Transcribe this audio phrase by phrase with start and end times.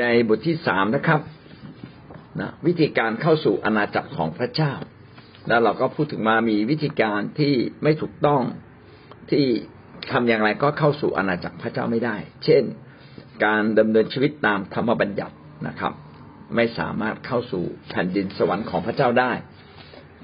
[0.00, 1.20] ในบทที่สามนะครับ
[2.40, 4.72] นะวิธีการเข้าสู่อาณาจักรของพระเจ้า
[5.48, 8.42] แล้วเราก็พูดถึงมามีวิธีการที่ไม่ถูกต้อง
[9.30, 9.44] ที่
[10.12, 12.62] ทำอย่างไรก็เข้าสู่อาณาจักรพระเจ้าไม่ได้ เช่น
[13.44, 15.36] การดำเนินชีวิตตามธรรมบัญญัติ
[15.68, 15.92] นะครับ
[16.54, 19.32] ไม่สามารถเข้าสู่แผ่นดินสวรรค์ของพระเจ้าได้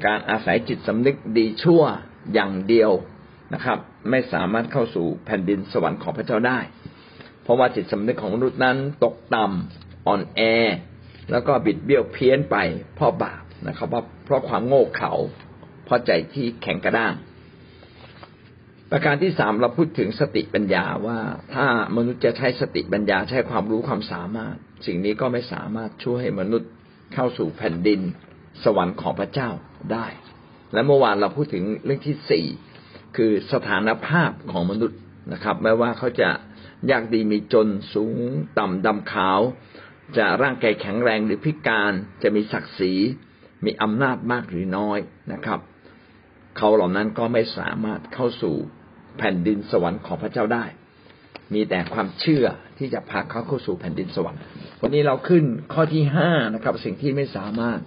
[0.06, 1.82] การอาศัยจิตสำนึกดีชั่ว
[2.34, 2.90] อย่างเดียว
[3.54, 3.78] นะครับ
[4.10, 6.58] ไม่สามารถเข้าสู่แผ่นดินสวรรค์ของพระเจ้าได้
[7.50, 10.40] ราะว่าจิตสำนึกของมนุษย์นั้นตกต่ำอ่อนแอ
[11.30, 12.56] แล้วก็บิดเบี้ยวเพี้ยนไป
[12.94, 15.12] เพราะบาปนะครับเพราะเพราะความโง่เขลา
[15.84, 17.14] เพราะใจที่แข็งกระด้าง
[18.90, 21.18] ประการที่สามเราพูดถึงสติปัญญาว่า
[21.54, 26.70] ถ้ามนุษย์จะใช้สติปัญญาใช้ความรู้ความสามารถ สิ่งนี้ก็ไม่สามารถช่วยให้มนุษย์
[27.14, 28.00] เข้าสู่แผ่นดิน
[28.64, 29.50] สวรรค์ของพระเจ้า
[29.92, 30.06] ได้
[30.72, 32.46] และเมื่อวานเราพูดถึงเรื่องที่สี่
[33.16, 34.98] คือสถานภาพของมนุษย์
[35.32, 36.28] นะครับไม่ว่าเขาจะ
[36.90, 39.40] ยากดีมีจนสูงต่ำดำขาว
[40.16, 42.94] จะร่างกายแข็งแรงหรือพิการจะมีศักดิ์ศรี
[43.64, 44.98] มีอำนาจมากหรือน้อย
[45.32, 45.60] นะครับ
[46.56, 48.56] เขาเหล่านั้นก็ไม่สามารถเข้าสู่
[49.18, 50.64] แผ่นดินสวรรค์ของพระเจ้าได้
[51.54, 52.44] มีแต่ความเชื่อ
[52.78, 54.40] ที่จะพาเขาเข้าสู่แผ่นดินสวรรค์
[54.82, 57.80] วันนี้เราขึ้นข้อที่ห้านะครับ สิ่งที่ไม่สามารถ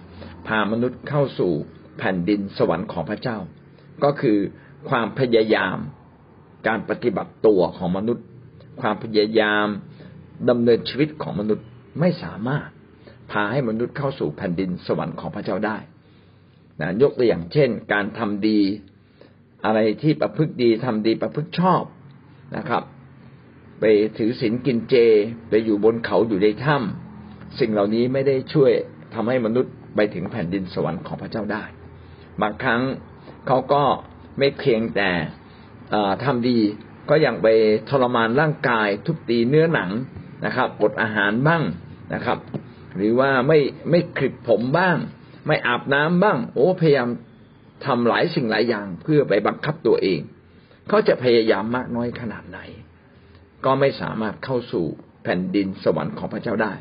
[0.48, 1.52] พามนุษย์เข้าสู่
[1.98, 3.38] แผ่นดินสวรรค์ของพระเจ้า
[4.04, 4.38] ก็คือ
[4.88, 5.78] ความพยายาม
[6.66, 8.24] การปฏิบัติตัวของมนุษย์
[8.80, 9.66] ความพยายาม
[10.50, 11.66] ดำเนินชีวิตของมนุษย์
[12.00, 12.68] ไม่สามารถ
[13.30, 15.76] พาให้มนุษย์เข้าสู่แผ่นดินสวรรค์ของพระเจ้าได้
[16.80, 18.60] นะยกตัวอย่างเช่น การทำดี
[19.64, 21.82] อะไรที่ประพฤติดีทำดีประพฤติชอบ
[22.56, 22.82] นะครับ
[23.80, 23.84] ไป
[24.18, 24.94] ถือศีลกินเจ
[25.48, 28.72] ไปอยู่บนเขาอยู่ในถ้ำสิ่งเหล่านี้ไม่ได้ช่วย
[29.14, 31.64] ทำให้มนุษย์ไปถึงแผ่นดินสวรรค์ของพระเจ้าได้
[32.42, 32.82] บางครั้ง
[33.46, 33.82] เขาก็
[34.38, 35.10] ไม่เพียงแต่
[36.24, 36.58] ทำดี
[37.10, 37.46] ก็ยังไป
[37.88, 39.90] ทรมานร่างกาย ทุบตีเนื้อหนัง
[40.46, 41.62] นะครับอดอาหารบ้าง
[42.14, 42.38] นะครับ
[42.96, 43.58] หรือว่าไม่
[43.90, 44.96] ไม่คลิปผมบ้าง
[45.46, 47.08] ไม่อาบน้ำบ้าง โอ้พยายาม
[47.84, 50.20] ทำหลายสิ่งหลายอย่างเพื่อไปบังคับตัวเอง
[50.88, 52.58] เขาจะพยายามมากน้อยขนาดไหน
[53.64, 54.86] ก็ไม่สามารถเข้าสู่
[55.22, 56.72] แผ่นดินสวรรค์ของพระเจ้าได้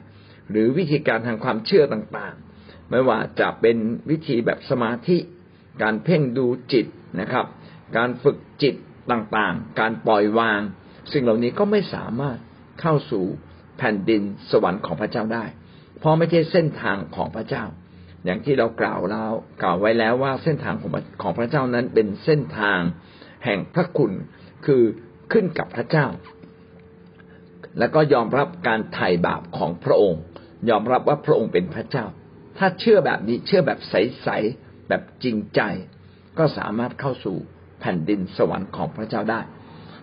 [0.50, 3.78] หรือวิธีการทางความเชื่อต่างๆ ไม่ว่าจะเป็น
[4.09, 5.17] วิธีแบบสมาธิ
[5.81, 6.85] การเพ่งดูจิต
[7.19, 7.45] นะครับ
[7.97, 8.75] การฝึกจิต
[9.12, 10.62] ต่างๆ การปล่อยวาง
[11.12, 12.38] สิ่งเหล่านี้ก็ไม่สามารถ
[12.81, 13.25] เข้าสู่
[13.78, 14.22] แผ่นดิน
[14.52, 15.46] สวรรค์ของพระเจ้าได้
[16.00, 17.64] เพราะไม่ใช่เส้นทางของพระเจ้า
[18.25, 19.31] อย่างที่เรากล่าวแล้ว
[19.64, 20.91] กล่าวไว้แล้วว่าเส้นทางของ
[21.22, 22.80] ของพระเจ้านั้นเป็นเส้นทาง
[23.46, 24.12] แห่งพระคุณ
[24.66, 24.84] คือ
[25.31, 26.08] ขึ้นกับพระเจ้า
[27.80, 30.22] แล้วก็ยอมรับการไถ่บาปของพระองค์
[30.70, 32.06] ยอมรับว่าพระองค์เป็นพระเจ้า
[32.58, 35.62] ถ้าเชื่อแบบนี้เชื่อแบบใสๆแบบจริงใจ
[36.38, 37.38] ก็สามารถเข้าสู่
[37.83, 39.41] แผ่นดินสวรรค์ของพระเจ้าได้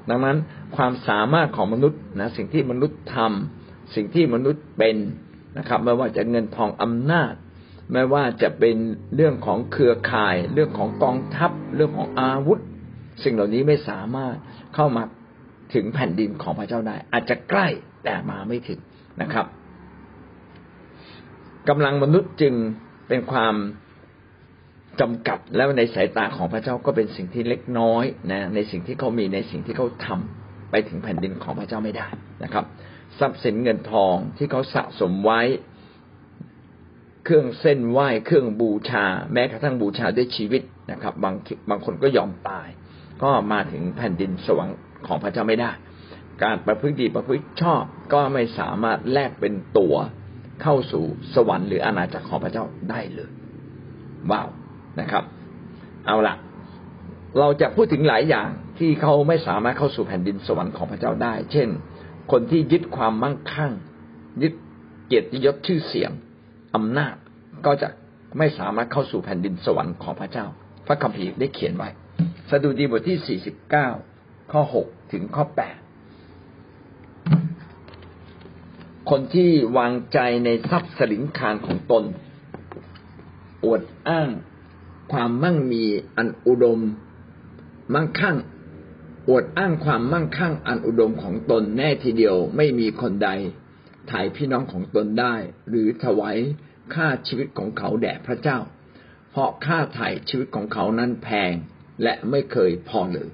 [0.08, 0.36] ดังนั้น
[0.76, 4.96] ความสามารถของมนุษย์นะสิ่งที่มนุษย์ทำสิ่งที่มนุษย์เป็น
[5.58, 7.32] นะครับ ไม่ว่าจะเงินทองอำนาจ
[7.92, 8.76] ไม่ว่าจะเป็น
[9.14, 12.58] เรื่องของเครือข่าย เรื่องของกองทัพ เรื่องของอาวุธ
[13.24, 14.34] สิ่งเหล่านี้ไม่สามารถ
[14.74, 15.02] เข้ามา
[15.74, 17.66] ถึงแผ่นดินของพระเจ้าได้ อาจจะใกล้
[18.04, 18.80] แต่มาไม่ถึง
[19.22, 19.46] นะครับ
[21.69, 22.54] กำลังมนุษย์จึง
[23.08, 23.54] เป็นความ
[25.00, 32.09] จำกัดแล้วในสายตาของพระเจ้าก็เป็นสิ่งที่เล็กน้อยนะในสิ่งที่เขามีในสิ่งที่เขาทำไปถึงแผ่นดินของพระเจ้าไม่ได้
[32.44, 32.65] นะครับ
[33.19, 35.41] ทรัพย์สินเงินทองที่เขาสะสมไว้
[37.25, 41.34] เครื่องเส้นไหว้เครื่องบูชา แม้กระทั่งบูชาด้วยชีวิตนะครับ บาง
[41.71, 42.69] บางคนก็ยอมตาย
[43.22, 45.71] ก็มาถึงแผ่นดินสวรรค์ของพระเจ้าไม่ได้
[46.43, 47.82] การประพฤติดีประพฤติชอบ
[48.12, 49.97] ก็ไม่สามารถแลกเป็นตั๋ว
[50.62, 53.31] เข้าสู่สวรรค์หรืออาณาจักรของพระเจ้าได้เลย
[54.31, 54.49] ว้าว
[55.00, 55.24] นะครับ
[56.06, 56.34] เอาละ
[57.38, 61.68] เราจะพูดถึงหลายอย่างที่เขาไม่สามารถเข้าสู่แผ่นดินสวรรค์ของพระเจ้าได้ เช่น
[62.32, 63.72] คนที่ยึดความมั่งคั่ง
[64.42, 64.52] ยึด
[65.06, 66.10] เกียรติยศชื่อเสียง
[66.74, 67.14] อำนาจ
[67.66, 67.88] ก็จะ
[68.38, 70.46] ไม่สามารถเข้าสู่แผ่นดินสวรรค์ของพระเจ้า
[70.86, 71.88] พระคัมภีร์ได้เขียนไว้
[72.50, 73.88] สดุดีบทที่สี่สิบเก้า
[74.52, 75.76] ข้อหกถึงข้อแปด
[79.10, 82.04] คนที่วางใจในทรัพย์สลิงคารของตน
[83.64, 84.31] อวดอ้าง
[85.12, 85.84] ความมั่งมี
[86.16, 86.80] อันอุดม
[87.94, 88.36] มั่งคั่ง
[89.28, 93.30] อวดอ้างความมั่งคั่งอันอุดมของตนแน่ทีเดียวไม่มีคนใด
[94.10, 95.34] ถ่ายพี่น้องของตนได้
[95.68, 96.36] หรือถวาย
[96.94, 98.58] ค่าชีวิตของเขาแด่พระเจ้า
[99.30, 101.52] เพราะค่าถ่ายชีวิตของเขานั้นแพง
[102.02, 103.28] และไม่เคยพอเลย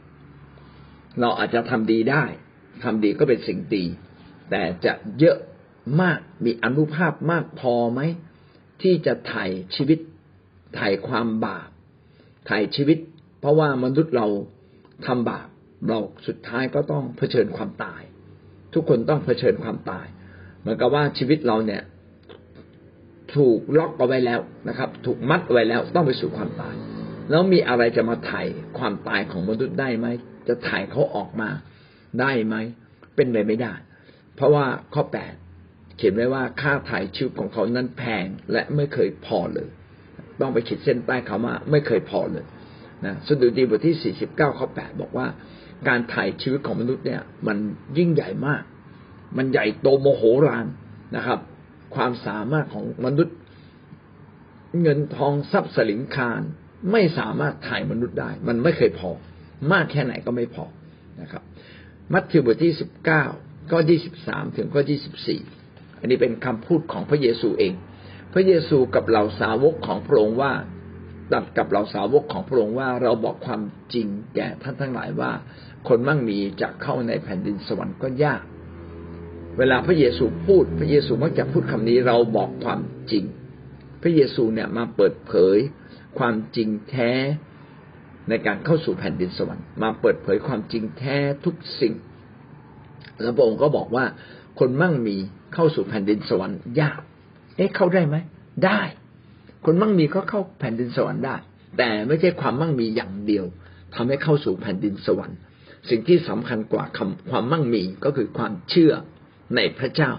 [1.21, 2.25] เราอาจจะทำดีได้
[2.83, 3.85] ทำดีก็เป็นสิ่งดี
[4.51, 5.37] แต่จะเยอะ
[6.01, 8.01] มากมีอนุภาพมากพอไหม
[8.83, 9.99] ที่จะถ่ายชีวิต
[10.79, 11.69] ถ่ายความบาป
[12.49, 12.99] ถ่ายชีวิต
[13.41, 14.27] เพราะว่ามนุษย์เรา
[15.07, 15.49] ทำบาป
[15.89, 18.03] เราสุดท้ายก็ต้องเผชิญความตาย
[18.75, 20.07] ทุกคนต้องเผชิญความตาย
[20.61, 21.83] เหมือนกับว่าชีวิตเราเนี่ย
[23.35, 26.75] ถูกล็อกเอาไว้แล้วนะครับ ถูกมัดไว้แล้วต้องไปสู่ความตาย
[27.31, 28.47] แล้วมีอะไรจะมาถ่าย
[28.79, 30.07] ความตายของมนุษย์ได้ไหม
[30.49, 31.51] จะถ่ายเขาออกมา
[32.21, 32.57] ได้ไหม
[33.17, 33.75] เป็นไปไม่ได้
[34.35, 34.65] เพราะว่า
[34.95, 35.35] ข้อแปด
[35.97, 39.71] เขียนไว้ว่าค่าถ่ายชีวิตของเขานั้นแพงและไม่เคยพอเลย
[40.41, 42.45] ต้องไปขีดเส้นใต้เขามาไม่เคยพอเลย
[43.07, 45.27] นะสดุดีบทที่สี่สิบเก้าข้อแปดบอกว่า
[45.89, 47.57] การถ่ายชีวิตของมนุษย์เนี่ย มัน
[47.99, 48.63] ยิ่งใหญ่มาก
[49.37, 50.67] มันใหญ่โตโมโหราน
[51.17, 51.39] นะครับ
[51.95, 53.37] ความสามารถของมนุษย์
[54.83, 56.41] เงินทองทรัพย์สลิงคาร
[56.93, 59.11] ไม่สามารถถ่ายมนุษย์ได้ มันไม่เคยพอ
[59.73, 60.65] มากแค่ไหนก็ไม่พอ
[61.21, 61.43] นะครับ
[62.13, 63.25] มัทธิวบทที่สิบเก้า
[63.73, 65.41] ก็ยี่สิบสามถึงก็ยี่สิบสี่
[66.01, 67.73] อันนี้เป็นคำพูดของพระเยซูเอง
[68.33, 70.53] พระเยซูกับเหล่าสาวกของพระองค์ว่า
[71.33, 73.63] ตัดกับเหล่าสาวกของพระองค์ว่าเราบอกความ
[73.95, 75.33] จริงแก่ท่านทั้งหลายว่า
[75.89, 78.43] คนมั่งมีจะเข้าในแผ่นดินสวรรค์ก็ยาก
[79.59, 82.81] เวลาพระเยซูพูด พระเยซูมักจะพูดคำนี้เราบอกความ
[83.11, 83.25] จริง
[84.03, 85.57] พระเยซูเนี่ยมาเปิดเผย
[86.19, 87.13] ความจริงแท้
[88.29, 91.95] ในการเข้าสู่แผ่นดินสวรรค์มาเปิดเผยความจริงแท้ทุกสิ่ง
[93.23, 94.05] แล้วพระองค์ก็บอกว่า
[94.59, 95.17] คนมั่งมี
[95.55, 97.01] เข้าสู่แผ่นดินสวรรค์ยาก
[97.57, 98.17] เอ๊ะเข้าได้ไหม
[98.65, 98.81] ได้
[99.65, 101.37] คนมั่งมีก็เข้าแผ่นดินสวรรค์ได้
[101.79, 103.45] แต่ไม่ใช่ความมั่งมีอย่างเดียว
[103.95, 105.39] ทำให้เข้าสู่แผ่นดินสวรรค์
[105.91, 108.93] สิ่งที่สำคัญกว่าคำความมั่งมีก็คือความเชื่อ
[109.57, 110.11] ในพระเจ้า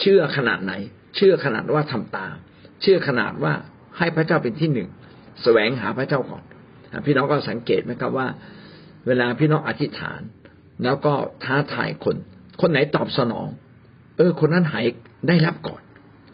[0.00, 0.72] เชื่อขนาดไหน
[1.16, 2.34] เชื่อขนาดว่าทำตาม
[2.82, 3.52] เชื่อขนาดว่า
[3.98, 4.88] ให้พระเจ้าเป็นที่หนึ่ง
[5.42, 6.44] แสวงหาพระเจ้าก่อน
[7.06, 8.28] พี่น้องก็สังเกตไหมครับว่า
[9.06, 10.20] เวลาพี่น้องอธิษฐาน
[10.84, 11.12] แล้วก็
[11.44, 12.16] ท้าทายคน
[12.60, 13.48] คนไหนตอบสนอง
[14.16, 14.84] เออ คนนั้นหาย
[15.28, 15.82] ได้รับก่อน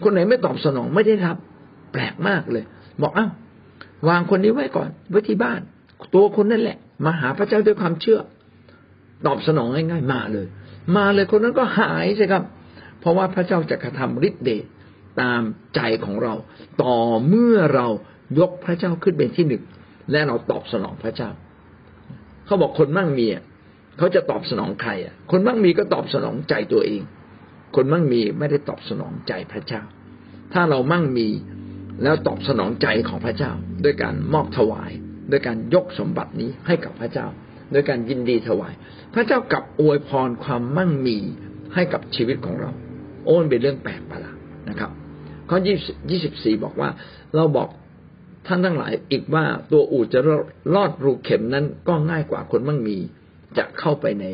[0.03, 1.37] คนไหนไม่ตอบสนองไม่ได้รับ
[1.93, 2.65] แปลกมากเลย
[3.03, 3.31] บอกอ้าว
[4.09, 5.61] วางคนนี้ไว้ก่อนไว้ที่บ้าน
[6.15, 8.21] ตัวคนนั่นแหละ มาหาพระเจ้าด้วยความเชื่อ
[9.27, 10.47] ตอบสนองง่ายๆมาเลย
[10.97, 12.43] มาเลยคนนั้นก็หายใช่ครับ
[13.01, 14.65] เพราะว่าพระเจ้าจะกระทำฤทธิ์เดช
[15.21, 15.43] ตาม
[15.75, 16.35] ใจของเรา
[16.83, 16.97] ต่อ
[17.29, 17.87] เมื่อเรา
[18.39, 19.63] ยกพระเจ้าขึ้นเป็นที่หนึ่ง
[20.11, 21.31] และเราตอบสนองพระเจ้า
[22.47, 23.27] เขาบอกคนมั่งมี
[23.99, 27.03] เขาจะตอบสนองใครอะ คนมั่งมีก็ตอบสนองใจตัวเอง
[27.75, 29.83] คนมั่งมีไม่ได้ตอบสนองใจพระเจ้า
[30.53, 31.29] ถ้าเรามั่งมี
[32.03, 33.53] แล้วตอบสนองใจของพระเจ้า
[33.85, 34.91] ด้วยการมอบถวาย
[35.31, 37.27] ด้วยการยกสมบัตินี้ให้กับพระเจ้า
[37.75, 38.73] ด้วยการยินดีถวาย
[39.15, 41.19] พระเจ้ากลับอวยพรความมั่งมี
[41.75, 42.71] ให้กับชีวิตของเรา
[43.25, 44.37] โอ้นเป็นเรื่องแปลกประหลาด
[44.69, 44.91] นะครับ
[45.49, 45.59] ข้อ
[46.11, 46.89] ยี่สิบสี่บอกว่า
[47.37, 47.69] เราบอก
[48.47, 50.21] ท่านทั้งหลายอีกว่าตัวอูดจะ
[50.75, 52.99] รอดรูเข็มนั้นก็ง่ายกว่าคนมั่งมี
[53.59, 54.25] จะเข้าไปใน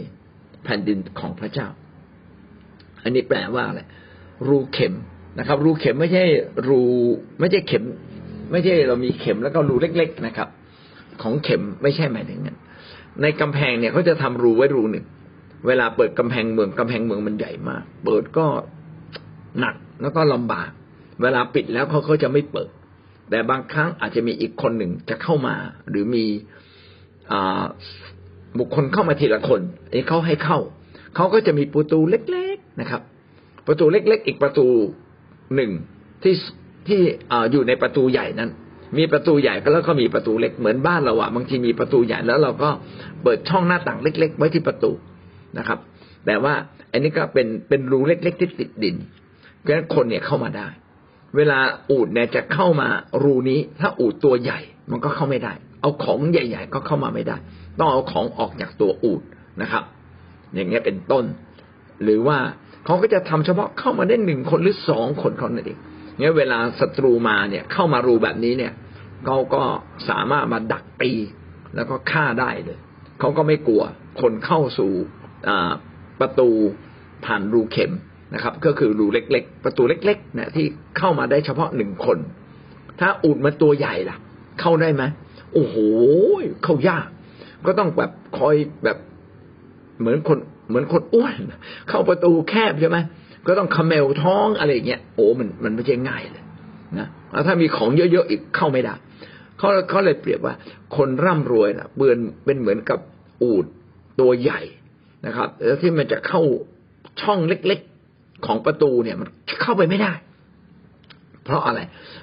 [0.65, 1.69] แผ่นดินของพระเจ้า
[3.03, 3.81] อันนี้แปลว่าอะไร
[4.49, 4.95] รูเข็ม
[5.39, 6.25] นะครับ รูเข็มไม่ใช่
[6.69, 6.83] รู
[7.41, 7.85] ไม่ใช่เข็ม
[8.51, 10.49] ไม่ใช่เรามีเข็มแล้วก็รูเล็ก ๆนะครับ
[11.23, 12.59] ของเข็มไม่ใช่หมายถึงนั้น
[13.23, 15.07] ในกำแพงเนี่ยเขาจะทำรูไว้รูหนึ่ง
[15.67, 18.47] เวลาเปิดกำแพงเมืองกำแพงเมืองมันใหญ่มาก เปิดก็
[19.61, 20.71] หนักแล้วก็ลำบาก
[21.23, 22.71] เวลาปิดแล้วเขาเขาจะไม่เปิด
[23.31, 25.55] แต่บางครั้งอาจจะมีอีกคนหนึ่งจะเข้ามา
[25.91, 26.25] หรือมี
[28.59, 29.61] บุคคลเข้ามาทีละคน
[29.91, 30.59] ไอ้เขาให้เข้า
[31.17, 32.42] เขาก็จะมีประตูเล็กๆ
[32.81, 33.01] นะครับ
[33.67, 34.67] ประตูเล็กๆ อีกประตู
[35.57, 35.71] หนึ่ง
[36.23, 36.35] ที่
[36.89, 37.01] ที่
[37.53, 38.51] อยู่ในประตูใหญ่นั้น
[38.99, 42.71] มีประตูใหญ่แล้วก็มีประตูเล็กเหมือนบ้านเราอะบางทีมีประตูใหญ่แล้วเราก็
[43.23, 44.93] เปิดช่องหน้าต่างเล็ก ๆ ไว้ที่ประตู
[45.59, 45.79] นะครับ
[46.27, 46.55] แต่ว่า
[46.93, 48.97] อันนี้ก็เป็นเป็นรูเล็ก ๆ ที่ติดดิน
[49.59, 50.69] เพราะฉะนั้นคนเนี่ยเข้ามาได้
[51.37, 51.59] เวลา
[51.91, 52.89] อูดเนี่ยจะเข้ามา
[53.23, 54.61] รูนี้ ถ้าอูดตัวใหญ่
[54.91, 57.37] มันก็เข้าไม่ได้ เอาของใหญ่ ๆ ก็เข้ามาไม่ได้
[57.79, 59.23] ต้องเอาของออกจากตัวอูด
[59.63, 59.85] นะครับ
[60.55, 61.25] อย่างเงี้ยเป็นต้น
[62.03, 62.39] หรือว่า
[62.85, 65.79] เขาก็จะทำเฉพาะเข้ามาได้หนึ่งคนหรือสองคนเขานั่นเอง
[66.19, 68.73] เงี้ยเวลาศัตรูมาเนี่ยเข้ามารูแบบนี้เนี่ย
[69.27, 69.63] เขาก็
[70.09, 71.13] สามารถมาดักตี
[71.75, 72.79] แล้วก็ฆ่าได้เลย
[73.21, 73.83] เขาก็ไม่กลัว
[74.21, 74.93] คนเข้าสู่
[76.21, 76.49] ประตู
[77.25, 77.93] ผ่านรูเข็ม
[78.35, 80.67] นะครับ ก็คือรูเล็ก ๆ ประตูเล็กๆนะที่
[80.99, 82.19] เข้ามาได้เฉพาะหนึ่งคน
[83.01, 84.17] ถ้าอุดมาตัวใหญ่ล่ะ
[84.61, 85.03] เข้าได้ไหม
[85.55, 85.77] โอ้โห
[86.65, 87.07] เข้ายาก
[87.67, 88.99] ก็ต้องแบบคอยแบบ
[90.01, 90.39] เหมือนคน
[90.73, 91.37] เหมือนคนอ้วน
[91.89, 92.99] เข้าประตูแคบใช่ไหม
[93.47, 96.45] ก็ต้องคาเมลท้องอะไรเงี้ยโอ้มันมันไม่ใช่ง่ายเลย
[96.99, 98.95] นะแล้วถ้ามีของเยอะๆอีกเข้าไม่ได้
[99.59, 100.55] เขาเขาเลยเปรียบว่า
[100.97, 102.99] คนร่ำรวยนะเบือนเป็นเหมือนกับ
[103.43, 103.67] อูด
[104.21, 104.61] ตัวใหญ่
[105.27, 106.41] นะครับ แล้วที่มันจะเข้า
[107.23, 109.29] ช่องเล็กๆของประตูเนี่ย มัน
[109.63, 110.13] เข้าไปไม่ได้
[111.45, 111.81] เพราะอะไร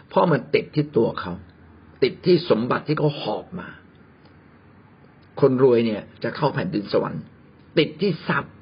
[0.09, 1.33] เพราะมันติดที่ตัวเขา
[2.03, 3.67] ติดที่สมบัติที่เขาหอบมา
[5.41, 7.23] คนรวยเนี่ย จะเข้าแผ่นดินสวรรค์
[7.77, 8.53] ติดที่ทรัพย์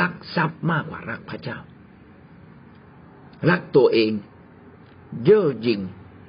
[0.00, 1.58] รักทรัพย์มากกว่ารักพระเจ้า
[3.50, 4.12] รักตัวเอง
[5.24, 5.80] เย่อหยิ่ง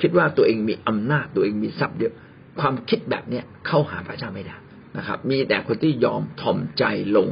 [0.01, 2.13] คิดว่าตัวเองมีอำนาจตัวเองมีทรัพย์เยอะ
[2.59, 4.55] ความคิดแบบเนี้ยเข้าหาพระเจ้าไม่ได้
[4.97, 6.83] นะครับ มีแต่คนที่ยอมถ่อมใจ
[7.15, 7.27] ลง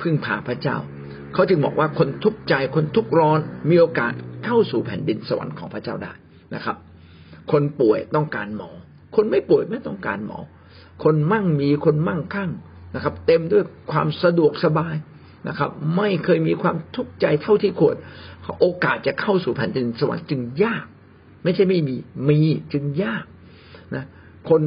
[0.00, 0.76] พึ่งพาพระเจ้า
[1.34, 3.40] เขาจึงบอกว่าคนทุกข์ใจคนทุกข์ร้อน
[3.70, 4.12] มีโอกาส
[4.44, 6.12] เข้าสู่แผ่นดินสวรรค์ของพระเจ้าได้
[6.54, 6.76] นะครับ
[7.52, 8.70] คนป่วยต้องการหมอ
[9.16, 10.38] คนไม่ป่วยไม่ต้องการหมอ
[11.04, 12.50] คนมั่งมีคนมั่งคั่ง
[12.94, 14.94] นะครับ เต็มด้วยความสะดวกสบาย
[15.48, 17.96] นะครับ ไม่เคยมีความทุกข์ใจเท่าที่ควร
[18.60, 20.84] โอกาสจะเข้าสู่แผ่นดินสวรรค์จึงยาก
[21.44, 21.96] ไม่ใช่ไม่มี
[22.28, 22.38] มี
[22.72, 23.24] จึงยาก
[23.94, 24.04] นะ
[24.50, 24.62] คน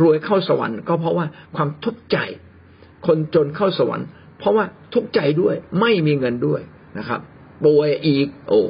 [0.00, 1.26] รวยเข้าสวรรค์ก็เพราะว่า
[1.56, 2.18] ความทุกข์ใจ
[3.06, 4.06] คนจนเข้าสวรรค์
[4.38, 4.64] เพราะว่า
[4.94, 6.60] ทุกข์ใจด้วยไม่มีเงินด้วย
[6.98, 7.20] นะครับ
[7.64, 8.62] ป่วยอีกโอ้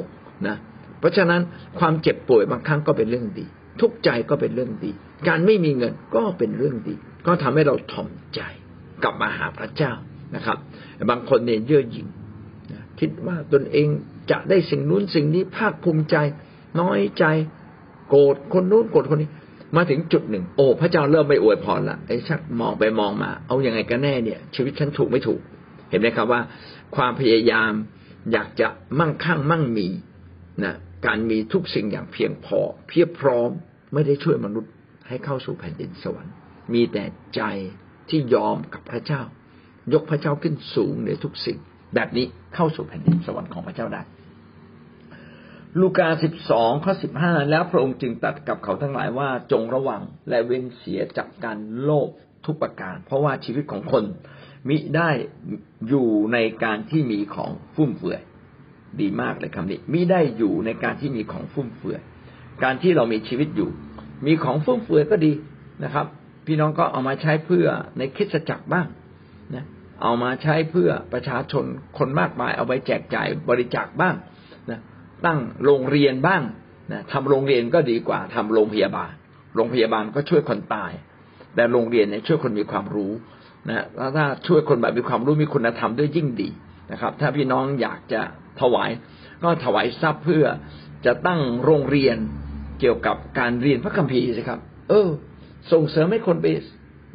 [0.47, 0.55] นะ
[0.99, 1.41] เพราะฉะนั้น
[1.79, 3.45] ความเจ็บป่วยบางครั้งก็เป็นเรื่องดี
[3.81, 4.91] ทุกข์ใจก็เป็นเรื่องดี
[5.27, 6.95] การไม่มีเงินก็เป็นเรื่องดี
[7.25, 8.41] ก็ทำให้เราถ่อมใจ
[9.03, 9.91] กลับมาหาพระเจ้า
[10.35, 10.57] นะครับ
[11.09, 12.07] บางคนเนี่ยเย่อหยิ่ง
[12.99, 13.87] คิดว่าตนเอง
[14.31, 16.15] จะได้สิ่งนู้นสิ่งนี้ภาคภูมิใจ
[16.79, 17.25] น้อยใจ
[18.09, 19.29] โกรธคนนู้นโกรธคนนี้
[19.75, 25.41] มาถึงจุดหนึ่ง โอ้พระเจ้าเริ่มไม่อวยพรละไอ้ชักมองไปมองมา เอาอยัางไงกันแน่เนี่ย ชีวิตฉันถูกไม่ถูก
[25.89, 26.41] เห็นไหมครับว่า
[26.95, 27.71] ความพยายาม
[28.31, 28.67] อยากจะ
[28.99, 29.87] มั่งคั่งมั่งมี
[30.63, 30.75] นะ
[31.05, 33.49] การมีทุกสิ่งอย่างเพียงพอ เพียบพร้อม
[33.93, 34.71] ไม่ได้ช่วยมนุษย์
[35.07, 36.33] ให้เข้าสู่แผ่นดินสวรรค์
[36.73, 37.03] มีแต่
[37.35, 37.41] ใจ
[38.09, 39.21] ที่ยอมกับพระเจ้า
[39.93, 41.57] ยกพระเจ้าขึ้นสูงในทุกสิ่ง
[41.95, 44.01] แบบนี้เข้าสู่แผ่นดินสวรรค์ของพระเจ้าได้
[45.81, 52.09] ลูกาสิบสองข้อสิบห้าแล้วพระองค์จึงตัดกับเขาทั้งหลายว่าจงระวังและเว้นเสียจากการโลภ
[52.45, 54.03] ทุกประการ เพราะว่าชีวิตของคน
[54.69, 55.09] มิได้
[55.87, 58.21] อยู่ในการที่มีของฟุ่มเฟือย
[59.01, 61.99] ดีมากเลยคำนี้มิได้อยู่ในการที่มีของฟุ่มเฟือย
[62.63, 63.69] การที่เรามีชีวิตอยู่
[64.25, 65.31] มีของฟุ่มเฟือยก็ดี
[65.83, 66.05] นะครับ
[66.47, 68.87] พี่น้องก็เอามาใช้เพื่อในคิดจักรบ้าง
[69.55, 69.65] นะ
[70.03, 71.65] เอามาใช้เพื่อประชาชน
[71.97, 74.15] คนมากมาย เอาไปแจกจ่ายบริจาคบ้าง
[74.71, 74.79] นะ
[75.25, 76.41] ตั้งโรงเรียนบ้าง
[76.91, 79.11] นะทำโรงเรียนก็ดีกว่าทำโรงพยาบาล
[79.55, 80.91] โรงพยาบาลก็ช่วยคนตาย
[81.55, 83.11] แต่โรงเรียนเนี่ยช่วยคนมีความรู้
[83.69, 86.49] นะแล้วถ้าช่วยคนแบบมีความรู้มีคุณธรรมด้วยยิ่งดี
[86.91, 88.21] นะครับ ถ้าพี่น้องอยากจะ
[88.61, 88.89] ถวาย
[89.43, 90.45] ก็ถวายทรัพย์เพื่อ
[91.05, 92.17] จะตั้งโรงเรียน
[92.79, 94.59] เกี่ยวกับการเรียนพระคัมภีร์สิครับ
[94.89, 95.09] เออ
[95.71, 96.47] ส่งเสริมให้คนไป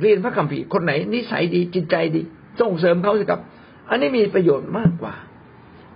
[0.00, 2.23] เรียนพระคัมภีร์คนไหน นิสัยดีจิตใจดี
[2.61, 3.40] ส่งเสริมเขาสิครับ
[3.90, 5.14] อันนี้มีประโยชน์มากกว่า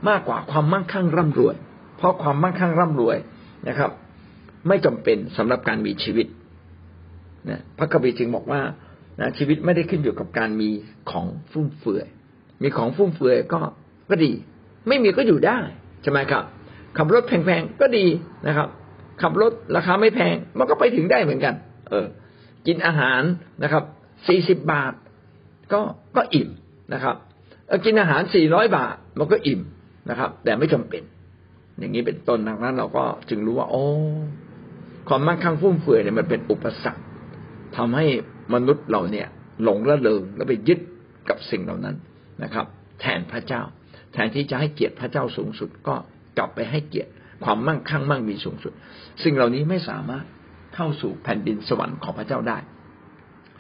[0.09, 1.55] มากกว่าความมั่งคั่งร่ำรวย
[1.97, 3.17] เพราะความมั่งคั่งร่ำรวย
[3.69, 3.91] นะครับ
[4.69, 6.27] ไม่จำเป็นสำหรับการมีชีวิต
[7.51, 8.61] นะพระคัมภีร์จึงบอกว่า
[9.21, 10.71] นะชีวิตไม่ได้ขึ้นอยู่กับการมี
[11.11, 12.07] ของฟุ่มเฟือย
[12.63, 13.61] มีของฟุ่มเฟือยก็
[14.11, 14.33] ก็ดี
[14.89, 15.59] ไม่มีก็อยู่ได้
[16.03, 16.45] ใช่ไหมครับ
[16.97, 18.07] ขับรถแพงๆก็ดี
[18.47, 18.69] นะครับ
[19.23, 21.55] ขับรถราคาไม่แพงมันก็ไปถึงได้เหมือนกัน
[21.89, 22.07] เออ
[22.67, 23.23] กินอาหาร
[23.63, 23.85] นะครับ
[24.29, 24.93] สี่สิบบาท
[25.73, 25.81] ก็
[26.17, 26.49] ก็อิ่ม
[26.95, 27.17] นะครับ
[27.85, 29.61] กินอาหารสี่ร้อยบาทมันก็อิ่ม
[30.11, 31.03] นะครับ แต่ไม่จำเป็น
[31.79, 33.85] อย่างนี้เป็นต้นดังนั้น เราก็จึงรู้ว่า โอ้
[35.09, 37.03] ความมั่งคั่งฟุ่มเฟือยเนี่ยมันเป็นอุปสรรค
[37.77, 38.07] ทำให้
[38.55, 39.29] มนุษย์เราเนี่ย
[39.63, 40.81] หลงละเลงแล้วไปยึด
[41.29, 41.97] กับสิ่งเหล่านั้น
[42.43, 42.67] นะครับ
[43.01, 43.63] แทนพระเจ้า
[44.13, 45.95] แทนที่จะให้เกียรติพระเจ้าสูงสุด ก็
[46.39, 47.11] กลับไปให้เกียรติ
[47.45, 48.73] ความมั่งคั่งมั่งมีสูงสุด
[49.25, 50.25] สิ่งเหล่านี้ไม่สามารถ
[50.75, 52.59] เข้าสู่แผ่นดินสวรรค์ของพระเจ้าได้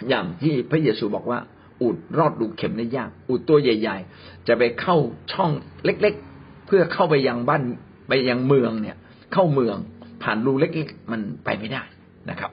[0.09, 1.39] อย่างที่พระเยซูบอกว่า
[1.83, 4.97] อุดรอดดูเข็มได้ยาก อุดตัวใหญ่ ๆ จะไปเข้า
[5.33, 5.51] ช่อง
[5.85, 7.63] เล็ก ๆ เพื่อเข้าไปยังบ้าน
[8.09, 8.97] ไปยังเมืองเนี่ย
[9.33, 9.77] เข้าเมือง
[10.23, 11.83] ผ่านรูเล็กๆมันไปไม่ได้
[12.31, 12.51] นะครับ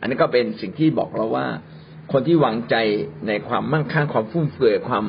[0.00, 1.46] อันนี้ก็เป็นสิ่งที่บอกเราว่า
[2.12, 2.74] คนที่วางใจ
[3.28, 5.04] ในความมั่งคั่งความฟุ่มเฟือยความ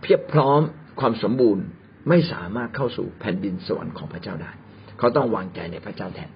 [0.00, 0.60] เพียบพร้อม
[1.00, 1.64] ความสมบูรณ์
[2.08, 4.52] ไม่สามารถเข้าสู่แผ่นดินสวรรค์ของพระเจ้าได้
[4.98, 6.30] เขาต้องวางใจในพระเจ้าแทน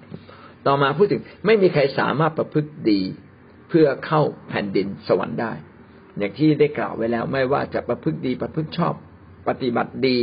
[0.67, 3.01] ต่อมาพูดถึงไม่มีใครสามารถประพฤติดี
[3.69, 5.53] เพื่อเข้าแผ่นดินสวรรค์ได้
[6.19, 8.95] อย่างที่ได้กล่าวไว้แล้วไม่ว่าจะประพฤติดีประพฤติชอบ
[9.49, 10.17] ปฏิบัติดี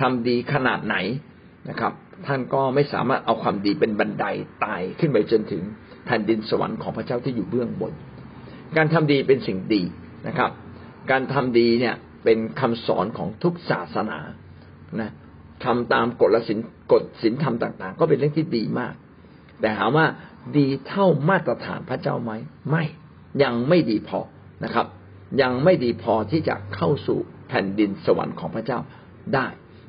[0.00, 0.96] ทำดีขนาดไหน
[1.68, 1.92] นะครับ
[2.26, 4.24] ท่านก็ไม่สามารถเอาความดีเป็นบันได
[4.60, 5.62] ไต่ขึ้นไปจนถึง
[6.06, 7.92] แผ่นดินสวรรค์ของพระเจ้าที่อยู่เบื้องบน
[8.76, 9.82] การทำดีเป็นสิ่งดี
[10.26, 10.50] นะครับ
[11.10, 14.18] การทำดีเนี่ยเป็นคำสอนของทุกศาสนา
[15.00, 15.10] นะ
[15.64, 16.58] ทำตามกฎละสิน
[16.92, 18.94] กฎศีลธรรมต่างๆ ก็เป็นเรื่องที่ดีมาก
[19.60, 20.06] แต่ถามว่า
[20.56, 22.32] ดีเท่ามาตรฐานพระเจ้าไหม
[22.70, 22.84] ไม่
[23.42, 24.20] ยังไม่ดีพอ
[24.64, 24.86] นะครับ
[25.42, 27.18] ยังไม่ดีพอที่จะเข้าสู่
[27.48, 28.78] แผ่นดินสวรรค์ของพระเจ้า
[29.34, 29.46] ได้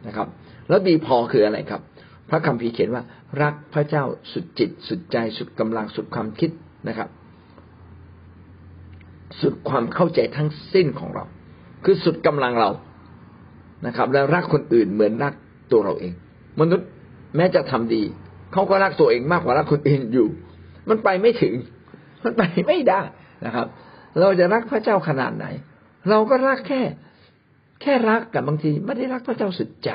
[0.07, 0.27] นะครับ
[0.69, 1.81] แล้วดีพอคืออะไรครับ
[2.29, 3.03] พระคัมภีร์เขียนว่า
[3.41, 6.51] รักพระเจ้าสุดจิต สุดใจสุดกำลังสุดความคิด
[6.87, 7.09] นะครับ
[9.41, 11.25] สุดความเข้าใจทั้งสิ้นของเรา
[11.83, 12.69] คือสุดกำลังเรา
[13.87, 15.33] นะครับ แล้วรักคนอื่นเหมือนรัก
[15.71, 16.13] ตัวเราเอง
[16.59, 16.87] มนุษย์
[17.35, 18.03] แม้จะทำดี
[18.53, 20.27] เขาก็รักตัวเองมากกว่ารักคนอื่นอยู่
[20.89, 21.53] มันไปไม่ถึง
[22.23, 23.01] มันไปไม่ได้
[23.45, 23.67] นะครับ
[24.19, 25.45] เราจะรักพระเจ้าขนาดไหน
[26.09, 26.81] เราก็รักแค่
[27.81, 29.89] แค่รักกับบางทีไม่ได้รักพระเจ้าสุดใจ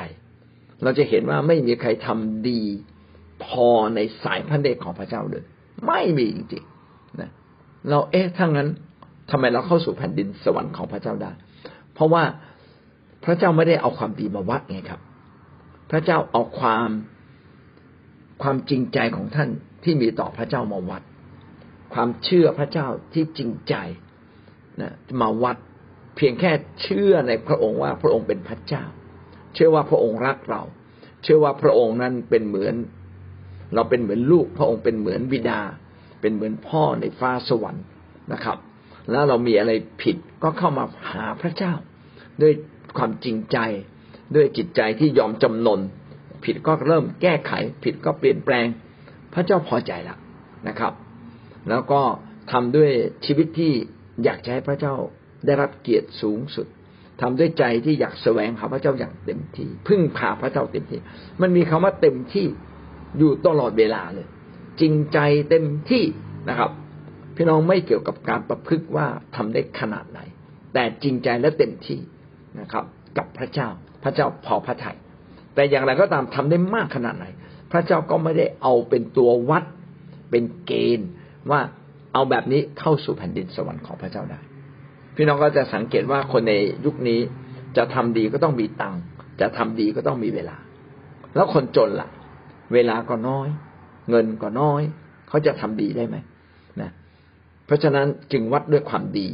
[0.83, 2.61] เราจะเห็นว่าไม่มีใครทำดี
[3.43, 5.43] พอในสายพันเดชของพระเจ้าเลย
[5.87, 7.31] ไม่มีจริงๆนะ
[7.89, 8.69] เราเอ๊ะถ้างั้น
[9.31, 11.31] ทำไมเราเข้าสู่แผ่นดินสวรรค์ของพระเจ้าได้
[11.93, 12.23] เพราะว่า
[13.25, 14.99] พระเจ้าไม่ได้เอาความดีมาวัดไงครับ
[15.91, 16.89] พระเจ้าเอาความ
[18.41, 19.49] ความจริงใจของท่าน
[19.83, 21.03] ที่มีต่อพระเจ้ามาวัด
[21.93, 23.75] ความเชื่อพระเจ้าที่จริงใจ
[24.81, 25.57] นะมาวัด
[26.15, 28.83] เพียงแค่เชื่อในพระองค์ว่าพระองค์เป็นพระเจ้า
[29.53, 30.61] เชื่อว่าพระองค์รักเรา
[31.23, 32.75] เชื่อว่าพระองค์นั้นเป็นเหมือน
[33.75, 35.61] เราเป็นเหมือนลูก พระองค์เป็นเหมือนบิดา
[36.21, 37.85] เป็นเหมือนพ่อในฟ้าสวรรค์
[38.33, 38.57] นะครับ
[39.11, 41.73] แล้วเรามีอะไรผิดก็เข้ามาหาพระเจ้า
[42.41, 42.53] ด้วย
[42.97, 43.57] ความจริงใจ
[44.35, 45.79] ด้วยจิตใจที่ยอมจำนน
[46.43, 47.51] ผิดก็เริ่มแก้ไข
[47.83, 48.65] ผิดก็เปลี่ยนแปลง
[49.33, 50.17] พระเจ้าพอใจล้ว
[50.67, 50.93] นะครับ
[51.69, 52.01] แล้วก็
[52.51, 52.91] ทำด้วย
[53.25, 53.73] ชีวิตที่
[54.23, 54.95] อยากจะให้พระเจ้า
[55.45, 56.67] ได้รับเกียรติสูงสุด
[57.21, 60.99] ทำด้วยใจที่อยากแสวงหาพระเจ้าอย่างเต็มที่ พึ่งพาพระเจ้าเต็มที่
[61.41, 62.47] มันมีคำว่าเต็มที่
[63.17, 64.27] อยู่ตลอดเวลาเลย
[64.81, 65.19] จริงใจ
[65.49, 66.03] เต็มที่
[66.49, 66.71] นะครับ
[67.35, 70.19] พี่น้องไม่เกี่ยวกับการประพฤติว่าทำได้ขนาดไหน
[70.73, 71.99] แต่จริงใจและเต็มที่
[72.59, 72.85] นะครับ
[73.17, 73.69] กับพระเจ้า
[74.03, 74.97] พระเจ้าพอพระทยัย
[75.55, 77.25] แต่อย่างไรก็ตามทำได้มากขนาดไหน
[77.71, 79.63] พระเจ้าก็ไม่ได้เอาเป็นตัววัด
[80.31, 81.09] เป็นเกณฑ์
[81.51, 81.61] ว่า
[82.13, 84.39] เอาแบบนี้เข้าสู่แผ่นดินสวรรค์ของพระเจ้าได้
[85.15, 86.53] พี่น้องก็จะสังเกตว่าคนใน
[86.85, 87.19] ยุคนี้
[87.77, 89.01] จะทำดีก็ต้องมีตังค์
[89.41, 90.57] จะทำดีก็ต้องมีเวลา
[91.35, 92.09] แล้วคนจนละ่ะ
[92.73, 93.47] เวลาก็น้อย
[94.09, 94.81] เงินก็น้อย
[95.27, 96.15] เขาจะทำดีได้ไหม
[96.81, 96.91] นะ
[97.65, 99.27] เพราะฉะนั้นจึงวัดด้วยความดี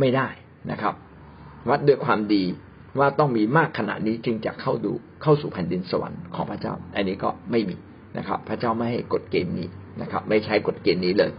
[0.00, 0.28] ไม่ได้
[0.70, 0.94] นะครับ
[1.68, 2.44] วัดด้วยความดี
[2.98, 7.76] ว่าต้องมีมากขนาดนี้จึงจะเข้าดูเข้าสู่แผ่นดินสวรรค์ของพระเจ้า อันนี้ก็ไม่มี
[8.18, 9.68] นะครับ พระเจ้าไม่ให้กฎเกณฑ์นี้
[10.00, 11.32] นะครับ ไม่ใช้กฎเกณฑ์นี้เลย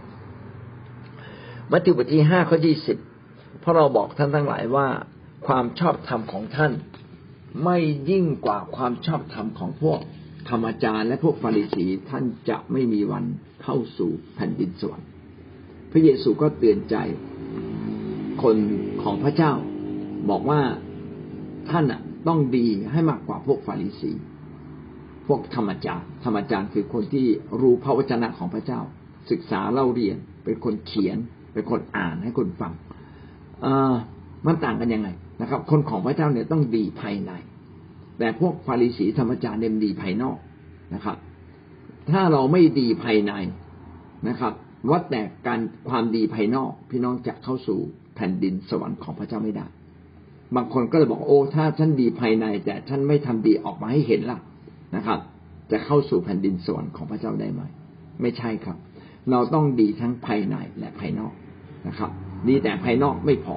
[1.70, 2.98] มัทธิวบทที่ห้าข้อยี่สิบ
[3.60, 4.88] เพราะเราบอกท่านทั้งหลายว่า
[5.46, 6.72] ความชอบธรรมของท่าน
[7.64, 7.78] ไม่
[8.10, 10.00] ยิ่งกว่าความชอบธรรมของพวก
[10.48, 13.24] ธรรมจารย์และพวกฟาริสีท่านจะไม่มีวัน
[13.62, 15.08] เข้าสู่แผ่นดินสวรรค์
[15.92, 16.96] พระเยซูก็เตือนใจ
[18.42, 18.56] คน
[19.02, 19.52] ของพระเจ้า
[20.30, 20.60] บอกว่า
[21.70, 24.12] ท่านอะต้องดีให้มากกว่าพวกฟาริสี
[25.26, 27.26] พวกธรรมจารย์ธรรมจารย์คือคนที่
[27.60, 28.80] รู้พระวจนะของพระเจ้า
[29.30, 31.18] ศึกษาเล่าเรียน เป็นคนเขียน
[31.52, 32.72] เป็นคนอ่านให้คนฟัง
[34.46, 35.08] มันต่างกันยังไง
[35.40, 37.32] นะครับ คนของพระเจ้าเนี่ยต้องดีภายใน
[38.18, 40.38] แต่พวกฟาริสีธรรมจารย์เนี่ยดีภายนอก
[40.94, 41.16] นะครับ
[42.10, 43.32] ถ้าเราไม่ดีภายใน
[44.28, 44.52] นะครับ
[44.90, 47.78] วัดแต่การความดีภายนอก พี่น้องจะเข้าสู่
[48.14, 49.66] แผ่นดินสวรรค์ของพระเจ้าไม่ได้
[50.56, 54.38] บางคนก็เลยบอกโอ้ถ้าฉันดีภายใน แต่ฉันไม่ทำดีออกมาให้เห็นล่ะ
[54.96, 55.18] นะครับ
[55.70, 57.62] จะเข้าสู่แผ่นดินสวรรค์ของพระเจ้าได้ไหม
[58.20, 58.76] ไม่ใช่ครับ
[59.30, 61.32] เราต้องดีทั้งภายในและภายนอก
[61.88, 62.10] นะครับ
[62.48, 63.56] ดีแต่ภายนอกไม่พอ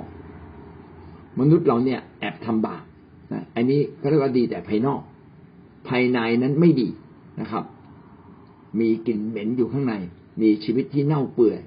[1.40, 2.84] มนุษย์เราเนี่ยแอบทำบาป
[3.34, 5.02] นะอันนี้ก็เรียกว่าดีแต่ภายนอก
[5.90, 6.90] ภายในนั้นไม่ดี
[7.40, 7.64] นะครับ
[8.80, 9.96] มีกลิ่นเหม็นอยู่ข้างใน
[10.42, 11.60] มีชีวิตที่เน่าเปื่อย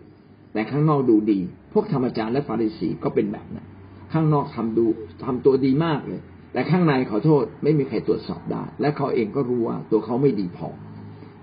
[0.53, 1.41] แต่ข้างนอกดูดี
[1.73, 3.67] พวกธรรมจารย์และฟาริสีก็เป็นแบบนั้น
[4.13, 4.87] ข้างนอกทำดู
[5.25, 6.21] ทำตัวดีมากเลย
[6.53, 10.69] แต่ข้างในขอโทษไม่มีใครตรวจสอบได้ และเขาเองก็รู้ว่าตัวเขาไม่ดีพอ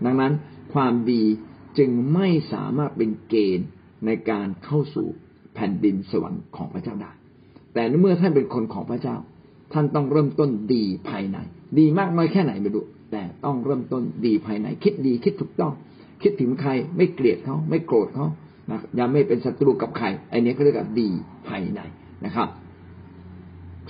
[0.06, 0.34] ดังนั้น
[0.74, 1.24] ความดี
[1.78, 3.68] จึงไม่สามารถเป็นเกณฑ์
[4.06, 5.08] ในการเข้าสู่
[5.56, 7.12] แผ่นดินสวรรค์ของพระเจ้าได้
[7.74, 9.16] แต่เมื่อท่านเป็นคนของพระเจ้า
[9.74, 11.38] ท่านต้องเริ่มต้นดีภายใน
[11.80, 15.74] ดีมากน้อยแค่ไหนไม่รู้ แต่ต้องเริ่มต้นดีภายใน คิดดีคิดถูกต้อง
[16.22, 18.28] คิดถึงใครไม่เกลียดเขาไม่โกรธเขา
[18.72, 21.10] นะอย่าไม่เป็นศัตรูกับใครไอ้นี้ก็เรียกว่าดี
[21.48, 21.82] ภายใน
[22.26, 22.50] นะครับ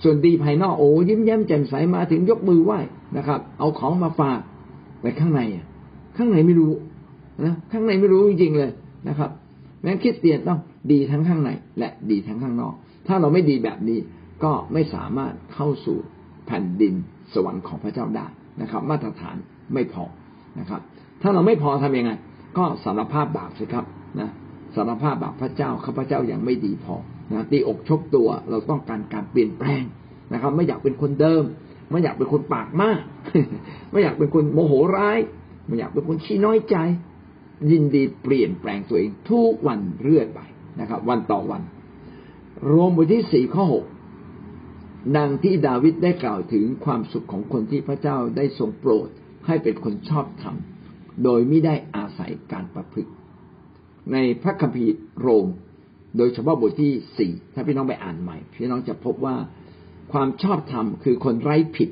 [0.04, 2.80] ส่วนดีภายนอกโอ้ยิ้มแย้มแจ่มใสมาถึงยกมือไหว้
[3.18, 4.40] นะครับ เอาของมาฝาก
[5.02, 5.66] แต่ข้างในอะ
[6.18, 6.74] ข้างในไม่รู้
[7.44, 8.72] นะข้างในไม่รู้จริงๆเลย
[9.08, 9.30] นะครับ
[9.86, 10.60] งั้คริสเตียนต้อง
[10.92, 12.74] ดีทั้งข้างใน และดีทั้งข้างนอก
[13.08, 14.00] ถ้าเราไม่ดีแบบนี้
[14.44, 15.98] ก็ไม่สามารถเข้าสู่
[16.46, 16.94] แผ่นดิน
[17.34, 18.28] สวรรค์ของพระเจ้าได้
[18.62, 19.36] นะครับ มาตรฐาน
[19.74, 20.04] ไม่พอ
[20.60, 20.82] นะครับ
[21.22, 22.12] ถ้าเราไม่พอทํำยังไง
[22.58, 23.86] ก็สารภาพบาปสิครับ
[24.20, 24.30] นะ
[24.76, 26.96] สารภาพบาปพระเจ้าข้าพเจ้ายังไม่ดีพอ
[27.32, 29.84] นะตีอกชกตัว เราต้องการการเปลี่ยนแปลง
[30.34, 31.44] นะครับ ไม่อยากเป็นคนเดิม
[31.92, 33.00] ไม่อยากเป็นคนปากมาก
[33.92, 35.20] ไม่อยากเป็นคนโมโหร้าย
[35.68, 36.76] ไม่อยากเป็นคนขี้น้อยใจ
[37.72, 40.40] ยินดีเปลี่ยนแปลงตัวเองทุกวันเรื่อยไป
[40.80, 41.62] นะครับ วันต่อวัน
[42.72, 43.86] รวมบทที่สี่ข้อหก
[45.18, 49.08] ดังที่ดาวิดได้กล่าวถึงความสุขของคนที่พระเจ้าได้ทรงโปรด
[49.48, 50.56] ให้เป็นคนชอบธรรม
[51.24, 53.12] โดยไม่ได้อาศัยการประพฤติ
[54.12, 55.48] ในพระคัมภีร์โรม
[56.18, 59.36] โดยเฉพาะบทที่สี่ถ้าพี่น้องไปอ่านใหม่ พี่น้องจะพบว่า
[60.14, 61.90] ความชอบธรรมคือคนไร้ผิด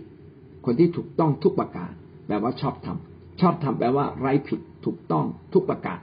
[0.65, 1.91] คนที่ถูกต้องทุกประการ
[2.27, 2.97] แปลว่าชอบธรรม
[3.41, 5.99] ชอบธรรมแปลว่าไร้ผิดถูกต้องทุกประการ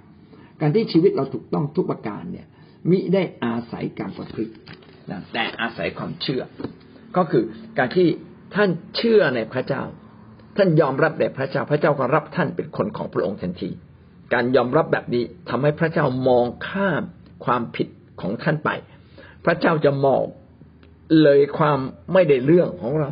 [0.60, 2.46] การที่ชีวิตเราถูกต้องทุกประการเนี่ย
[2.90, 4.52] มิได้อาศัยการประพฤติ
[5.32, 6.42] แต่อาศัยความเชื่อ
[7.16, 7.44] ก็คือ
[7.78, 8.08] การที่
[8.54, 9.82] ท่านเชื่อในพระเจ้า
[10.56, 13.70] ท่านยอมรับในพระเจ้า พระเจ้าก็รับท่านเป็นคนของพระองค์ทันที
[14.32, 17.02] การยอมรับแบบนี้ทำให้พระเจ้ามองข้าม
[17.44, 17.88] ความผิด
[18.20, 18.70] ของท่านไป
[19.44, 20.22] พระเจ้าจะมอง
[21.22, 21.78] เลยความ
[22.12, 23.10] ไม่ได้เรื่องของเรา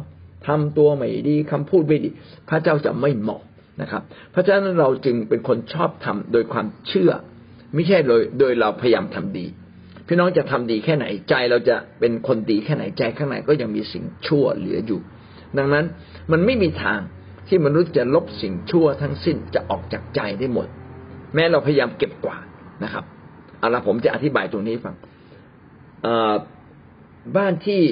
[0.49, 2.11] ทำตัวไม่ดีคำพูดไม่ดี
[2.49, 3.43] พระเจ้าจะไม่เหมาะ
[3.81, 7.11] นะครับ เพราะฉะนั้นเราจึงเป็นคนชอบทำโดยความเชื่อ
[7.75, 9.47] ไม่ใช่โดยโดยเราพยายามทำดี
[10.07, 15.01] พี่น้องจะทำดีแค่ไหนใจเราจะเป็นคนดีแค่ไหนใจข้างในก็ยังมีสิ่งชั่วเหลืออยู่
[15.59, 15.85] ดังนั้น
[16.33, 17.01] มันไม่มีทาง
[17.49, 20.69] ที่มนุษย์จะลบสิ่งชั่วทั้งสิ้นจะออกจากใจได้หมด
[21.35, 22.45] แม้เราพยายามเก็บกวาด
[22.85, 23.05] นะครับ
[23.59, 24.95] เอาละผมจะอธิบายตรงนี้ฟัง
[27.37, 27.83] บ้านที่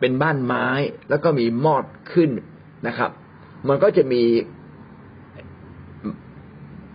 [0.00, 0.66] เป็นบ้านไม้
[1.10, 2.30] แล้วก็มีมอดขึ้น
[2.86, 3.10] นะครับ
[3.68, 4.22] มันก็จะมี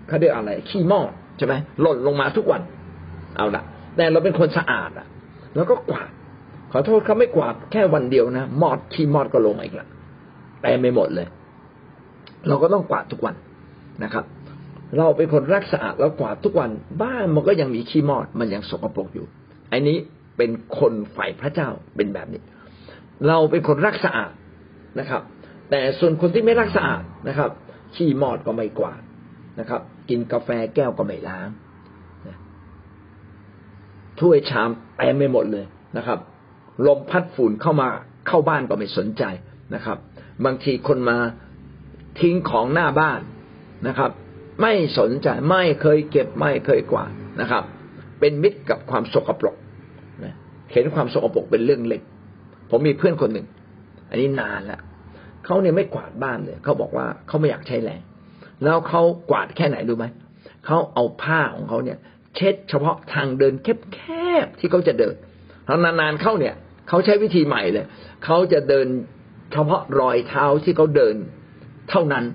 [0.07, 2.61] เขาเรียกอะไร ขี้มอดใช่ไหมหล่นลงมาทุกวัน
[3.37, 3.63] เอาละ
[3.95, 5.07] แต่เราเป็นคนสะอาดอะ
[5.55, 6.09] แล้วก็กวาด
[6.71, 9.87] ขอโทษเขาไม่กวาดแค่วันเดียวนะมอดขี้มอดก็ลงอีกละ
[10.61, 11.27] แต่ไม่หมดเลย
[12.47, 13.35] เราก็ต้องกวาดทุกวัน
[14.03, 14.25] นะครับ
[14.97, 16.69] เราเป็นคนรักสะอาดแล้วกวาดทุกวัน
[17.03, 19.25] บ้านมันก็ยังมีขี้มอด มันยังสกปรกอยู่
[19.69, 19.97] ไอ้นี้
[20.37, 22.41] เป็นคนฝ่ายพระเจ้าเป็นแบบนี้
[23.27, 24.31] เราเป็นคนรักสะอาด
[24.99, 25.21] นะครับ
[25.69, 27.51] แต่ส่วนคนที่ไม่รักสะอาดนะครับ
[27.95, 29.01] ขี้มอดก็ไม่กวาด
[29.59, 31.49] นะครับ กินกาแฟแก้วก็ไม่ล้าง
[34.19, 35.65] ถ้วยชามเต็มไปหมดเลย
[35.97, 36.19] นะครับ
[36.87, 37.89] ลมพัดฝุ่นเข้ามา
[38.27, 39.23] เข้าบ้านก็ไม่สนใจ
[39.75, 39.97] นะครับ
[40.45, 41.17] บางทีคนมา
[42.19, 43.19] ทิ้งของหน้าบ้าน
[43.87, 44.11] นะครับ
[44.61, 47.63] ไม่สนใจไม่เคยเก็บไม่เคยกวาดนะครับ
[48.19, 49.55] เป็นมิตรกับความสกปรก
[50.73, 52.01] เห็นความสกปรกเป็นเรื่องเล็ก
[52.69, 53.47] ผมมีเพื่อนคนหนึ่ง
[54.09, 54.81] อันนี้นานแล้ว
[55.45, 58.01] เขาเนี่ยไม่กวาดบ้านเลยเขาบอกว่าเขาไม่อยากใช้แรง
[58.63, 60.05] แล้วเขากวาดแค่ไหนรู้ไหม
[60.65, 61.97] เขาเอาผ้าของเขาเนี่ย
[62.35, 63.53] เช็ดเฉพาะทางเดิน
[63.95, 63.99] แค
[64.43, 65.15] บๆที่เขาจะเดิน
[65.67, 66.55] ทานานๆเข้าเนี่ย
[66.89, 67.85] เขาใช้วิธีใหม่เลย
[68.25, 68.87] เขาจะเดิน
[69.51, 71.15] เฉพาะรอยเท้าที่เขาเดิน
[71.89, 72.25] เท่านั้น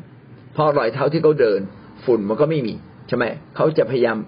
[0.56, 1.60] พอรอยเท้าที่เขาเดิน
[2.04, 2.74] ฝุ่นมันก็ไม่มี
[3.08, 3.24] ใช่ไหม
[3.56, 4.18] เขาจะพยายาม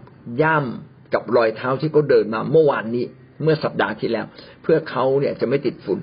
[0.43, 3.05] ย่ำกับรอยเท้าที่เขาเดินมาเมื่อวานนี้
[3.43, 4.27] เมื่อสัปดาห์ที่แล้ว
[4.63, 5.99] เพื่อเขาเนี่ยจะไม่ติดฝุ่น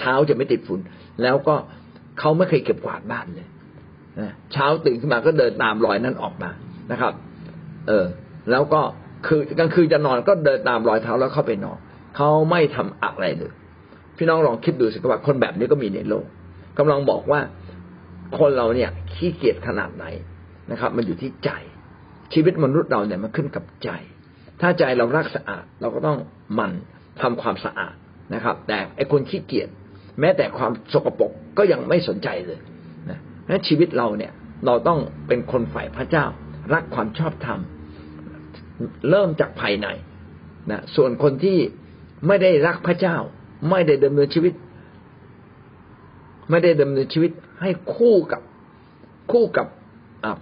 [0.00, 0.80] เท้าจะไม่ติดฝุ่น
[1.22, 1.54] แล้วก็
[2.18, 3.48] เขาไม่เคยเก็บกวาดบ้านเลย
[4.52, 6.50] เช้าตื่นขึ้นมาก็เดินตามรอยนั้นออกมา
[6.92, 7.12] นะครับ
[7.88, 8.06] เออ
[8.50, 8.80] แล้วก็
[9.26, 11.78] คือกลางคืนจะนอนก็เดินตามรอยเท้าแล้วเข้าไปนอน
[12.16, 13.52] เขาไม่ทำอะไรเลย
[14.16, 16.26] พี่น้องลองคิดดูสิว่าคนแบบนี้ก็มีในโลก
[16.78, 17.40] กำลังบอกว่า
[18.38, 20.04] คนเราเนี่ยขี้เกียจขนาดไหน
[20.70, 21.50] นะครับ มันอยู่ที่ใจ
[22.34, 23.90] ชีวิตมนุษย์เราเนี่ยมันขึ้นกับใจ
[24.60, 26.18] ถ้าใจเรารักสะอาด เราก็ต้อง
[26.58, 26.72] มัน
[27.20, 27.94] ทำความสะอาด
[28.34, 29.68] นะครับ แต่ไอ้คนขี้เกียจ
[30.20, 32.60] แม้แต่ความสกปรกก็ยังไม่สนใจเลย
[33.10, 33.18] นะ
[33.50, 34.32] นั้นชีวิตเราเนี่ย
[34.66, 34.98] เราต้อง
[35.28, 36.24] เป็นคนฝ่ายพระเจ้า
[36.74, 37.58] รักความชอบธรรม
[39.10, 39.88] เริ่มจากภายใน
[40.70, 41.58] นะส่วนคนที่
[42.26, 43.16] ไม่ได้รักพระเจ้า
[43.70, 44.54] ไม่ได้ดำเนินชีวิต
[46.50, 48.42] ไม่ได้ดำเนินชีวิตให้คู่กับ
[49.32, 49.66] คู่กับ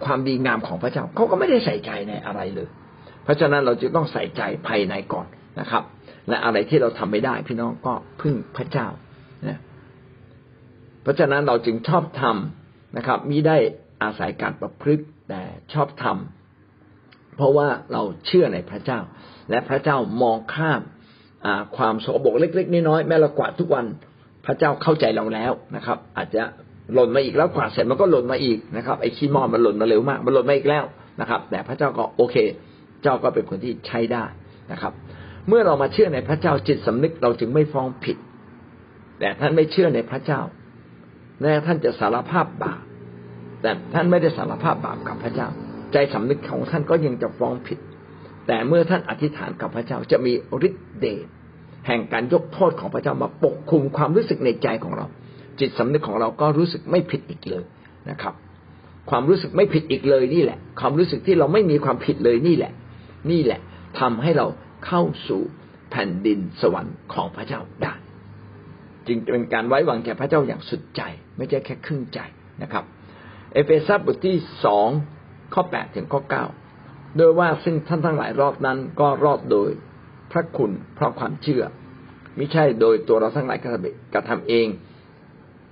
[0.05, 2.69] ความดีงามของพระเจ้าเขาก็ไม่ได้ใส่ใจในอะไรเลย
[3.23, 5.27] เพราะฉะนั้นเราจะต้องใส่ใจภายในก่อน
[5.59, 5.83] นะครับ
[6.29, 8.87] และอะไรที่เราทำไม่ได้ พี่น้องก็พึ่งพระเจ้า
[9.47, 9.59] นะ
[11.01, 13.57] เพราะฉะนั้นเราจึงชอบทำนะครับมิได้
[14.03, 15.41] อาศัยการประพฤติแต่
[15.73, 18.99] ชอบทำเพราะว่าเราเชื่อในพระเจ้า
[19.49, 20.81] และพระเจ้ามองข้าม
[21.77, 23.85] ความโสบกเล็ก ๆ น้อยๆแม้เรากวาดทุกวัน
[24.45, 26.43] พระเจ้าเข้าใจเราแล้วนะครับ อาจจะ
[26.93, 30.83] หล่นมาอีกแล้วกวาดเสร็จมันก็หล่นมาอีกนะครับไอ้ขี้มอมันหล่นมาเร็วมาก มันหล่นมาอีกแล้ว
[31.21, 32.35] นะครับ แต่พระเจ้าก็โอเค
[33.03, 34.23] เจ้าก็เป็นคนที่ใช้ได้
[34.71, 34.93] นะครับ
[35.47, 38.17] เมื่อเรามาเชื่อในพระเจ้าจิตสำนึกเราจึงไม่ฟ้องผิด
[39.19, 40.41] แต่ท่านไม่เชื่อในพระเจ้า
[41.41, 42.81] แม้ท่านจะสารภาพบาป
[43.61, 45.47] แต่ท่านไม่ได้สารภาพบาปกับพระเจ้า
[45.93, 47.79] ใจสำนึกของท่านก็ยังจะฟ้องผิด
[48.47, 50.33] แต่เมื่อท่านอธิษฐานกับพระเจ้าจะมี
[50.67, 51.27] ฤทธิ์เดช
[51.87, 55.05] แห่งการยกโทษของพระเจ้ามาปกคุมความรู้สึกในใจของเรา
[55.59, 57.63] จิตสำนึกของเราก็รู้สึกไม่ผิดอีกเลย
[58.09, 58.33] นะครับ
[59.09, 62.71] ความรู้สึกไม่ผิดอีกเลยนี่แหละ ความรู้สึกที่เราไม่มีความผิดเลยนี่แหละ
[63.31, 63.59] นี่แหละ
[63.99, 64.47] ทำให้เรา
[64.85, 65.41] เข้าสู่
[65.91, 67.93] แผ่นดินสวรรค์ของพระเจ้าได้
[69.07, 71.01] จึงเป็นการไว้วางใจพระเจ้าอย่างสุดใจ
[71.37, 72.19] ไม่ใช่แค่ครึ่งใจ
[72.61, 72.83] นะครับ
[73.53, 74.87] เอเฟซัสบทที่สอง
[75.53, 76.45] ข้อแปดถึงข้อเก้า
[77.17, 79.69] โดยว่าซึ่งท่านทั้งหลายรอดนั้นก็รอดโดย
[80.31, 81.63] พระคุณเพราะความเชื่อ
[82.37, 83.57] ไม่ใช่โดยตัวเราทั้งหลาย
[84.13, 84.67] กระทำเอง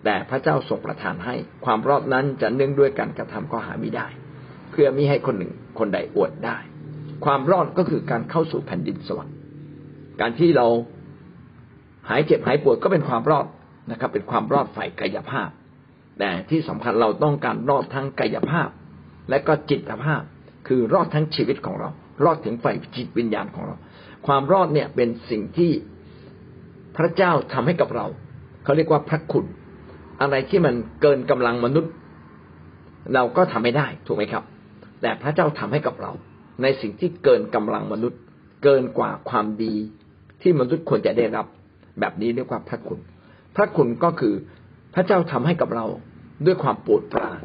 [0.05, 1.35] แต่พระเจ้าทรงประทานให้
[1.65, 4.07] ความรอดนั้นจะเนื่องด้วยการกระทำก็หาไม่ได้
[4.71, 6.57] เพื่อมิให้คนหนึ่งคนใดอวดได้
[7.25, 9.35] ความรอดก็คือการเข้าสู่แผ่นดินสวรรค์
[10.21, 10.67] การที่เรา
[12.09, 13.45] หายเจ็บหายปวดก็เป็นความรอด
[13.91, 15.49] นะครับ เป็นความรอดฝ่ายกายภาพ
[16.19, 18.69] แต่ที่สำคัญเราต้องการรอดทั้งกายภาพ
[19.29, 20.21] และก็จิตภาพ
[20.67, 21.89] คือรอดทั้งชีวิตของเรา
[22.23, 23.75] รอดถึงฝ่ายจิตวิญญาณของเรา
[24.27, 25.71] ความรอดเนี่ยเป็นสิ่งที่
[26.97, 28.07] พระเจ้าทำให้กับเรา
[28.63, 29.45] เขาเรียกว่าพระคุณ
[30.21, 31.91] อะไรที่มันเกินกำลังมนุษย์
[33.13, 34.43] เราก็ทำไม่ได้ถูกไหมครับ
[35.01, 36.11] แต่พระเจ้าทำให้กับเรา
[36.61, 38.19] ในสิ่งที่เกินกำลังมนุษย์
[38.63, 39.75] เกินกว่าความดี
[40.41, 41.45] ที่มนุษย์ควรจะได้รับ
[41.99, 42.99] แบบนี้เรียกว่าพระคุณ
[43.55, 44.33] พระคุณก็คือ
[44.93, 45.85] พระเจ้าทำให้กับเรา
[46.45, 47.41] ด้วยความโปรดปราน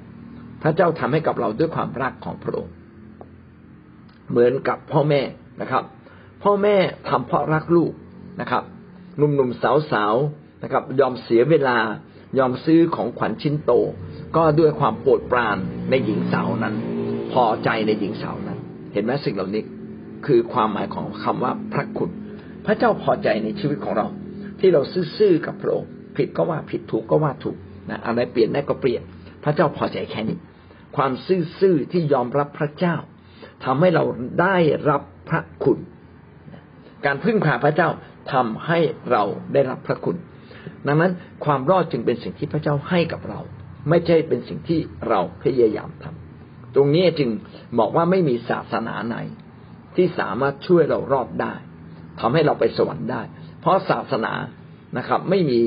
[0.63, 2.75] พระเจ้าทำให้กับเราด้วยความรักของพระองค์
[4.31, 5.23] เหมือนกับพ่อแม่
[5.61, 5.85] นะครับ
[6.43, 6.77] พ่อแม่
[7.09, 7.93] ทำเพราะรักลูก
[8.41, 8.65] นะครับ
[9.17, 11.77] หนุ่มๆสาวๆนะครับ ยอมเสียเวลา
[12.39, 13.73] ยอมซื้อของขวัญชิ้นโต
[14.37, 15.57] ก็ด้วยความโปรดปราน
[15.91, 16.75] ในหญิงสาวนั้น
[17.33, 18.59] พอใจในหญิงสาวนั้น
[18.93, 19.63] เห็นไหมสิ่งเหล่านี้
[20.27, 22.11] คือความหมายของคำว่าพระคุณ
[22.67, 24.07] พระเจ้าพอใจในชีวิตของเรา
[24.61, 24.81] ที่เรา
[25.19, 27.57] ซื่อๆกับพระองค์ผิดก็ว่าผิดถูกก็ว่าถูก
[27.91, 29.03] นะอะไรเปลี่ยนได้ก็เปลี่ยน
[29.45, 30.39] พระเจ้าพอใจแค่นี้
[30.97, 31.13] ความ
[31.59, 32.97] ซื่อๆที่ยอมรับพระเจ้า
[33.65, 34.05] ทำให้เรา
[34.41, 34.57] ได้
[34.91, 35.79] รับพระคุณ
[37.07, 37.89] การพึ่งพาพระเจ้า
[38.33, 38.79] ทำให้
[39.11, 39.23] เรา
[39.53, 40.17] ได้รับพระคุณ
[40.87, 41.13] ดังนั้น
[41.45, 43.41] ความรอดจึงเป็นสิ่งที่พระเจ้าให้กับเรา
[43.89, 47.31] ไม่ใช่เป็นสิ่งที่เราพยายามทำตรงนี้จึง
[47.79, 49.17] บอกว่าไม่มีศาสนาไหน
[49.97, 51.55] ที่สามารถช่วยเรารอดได้
[52.21, 53.23] ทำให้เราไปสวรรค์ได้
[53.61, 54.33] เพราะศาสนา
[54.99, 55.59] นะครับ ไม่มี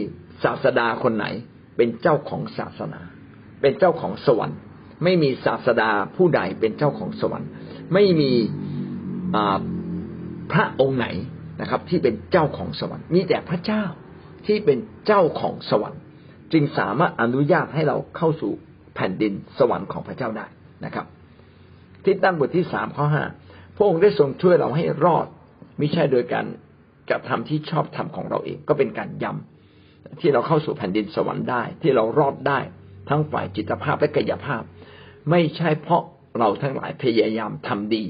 [0.44, 1.26] ศาสดาคนไหน
[1.78, 3.02] เป็นเจ้าของศาสนา
[3.62, 4.60] เป็นเจ้าของสวรรค์
[5.04, 7.50] ไม่มีศาสดาผู้ใดเป็นเจ้าของสวรรค์
[7.94, 8.32] ไม่มี
[10.52, 11.08] พระองค์ไหน
[11.62, 13.84] นะครับ ที่เป็นเจ้าของสวรรค์มีแต่พระเจ้า
[14.46, 16.02] ที่เป็นเจ้าของสวรรค์
[16.54, 18.52] จึงสามารถอนุญาตให้เราเข้าสู่
[18.96, 20.46] แผ่นดินสวรรค์ของพระเจ้าได้
[20.86, 21.06] นะครับ
[22.04, 23.24] ที่ตั้งบทที่สามข้อห้า
[23.76, 25.28] พระองค์ได้ทรงช่วยเราให้รอด
[25.78, 26.46] ไม่ใช่โดยการ
[27.10, 32.60] กระทำที่ชอบทำของเราเองก็เป็นการย้ำที่เราเข้าสู่แผ่นดินสวรรค์ได้ ที่เรารอดได้
[33.10, 34.64] ทั้งฝ่ายจิตภาพและกายภาพ
[35.30, 36.04] ไม่ใช่เพราะ
[36.40, 38.04] เราทั้งหลายพยายามทำดี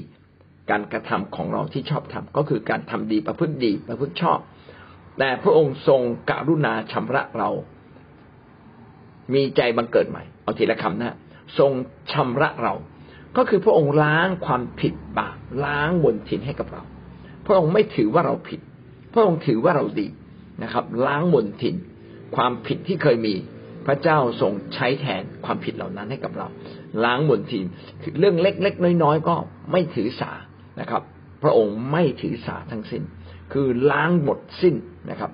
[0.70, 4.38] การกระทำของเราที่ชอบทำก็คือการทำดีประพฤติดีประพฤติชอบ
[5.22, 7.50] แต่พระองค์ทรงกรุณาชำระเรา
[9.34, 11.16] มีใจบังเกิดใหม่ เอาทีละคำนะ
[11.58, 11.72] ทรง
[12.12, 12.74] ชำระเรา
[13.36, 16.82] ก็คือพระองค์ล้างความผิดบาปล้างบนทินให้กับเรา
[17.46, 18.60] พระองค์ไม่ถือว่าเราผิด
[19.14, 20.08] พระองค์ถือว่าเราดี
[20.62, 21.74] นะครับ ล้างบนทิน
[22.36, 23.34] ความผิดที่เคยมี
[23.86, 26.48] พระเจ้าทรงใช้แทนความผิดเหล่านั้นให้กับเรา
[27.04, 27.64] ล้างบนทิน
[28.18, 29.36] เรื่องเล็กๆน้อยๆก็
[29.72, 30.32] ไม่ถือสา
[30.80, 31.02] นะครับ
[31.42, 33.02] พระองค์ไม่ถือสาทั้งสิ้น
[33.52, 34.74] คือล้างหมดสิ้น
[35.10, 35.30] นะครับ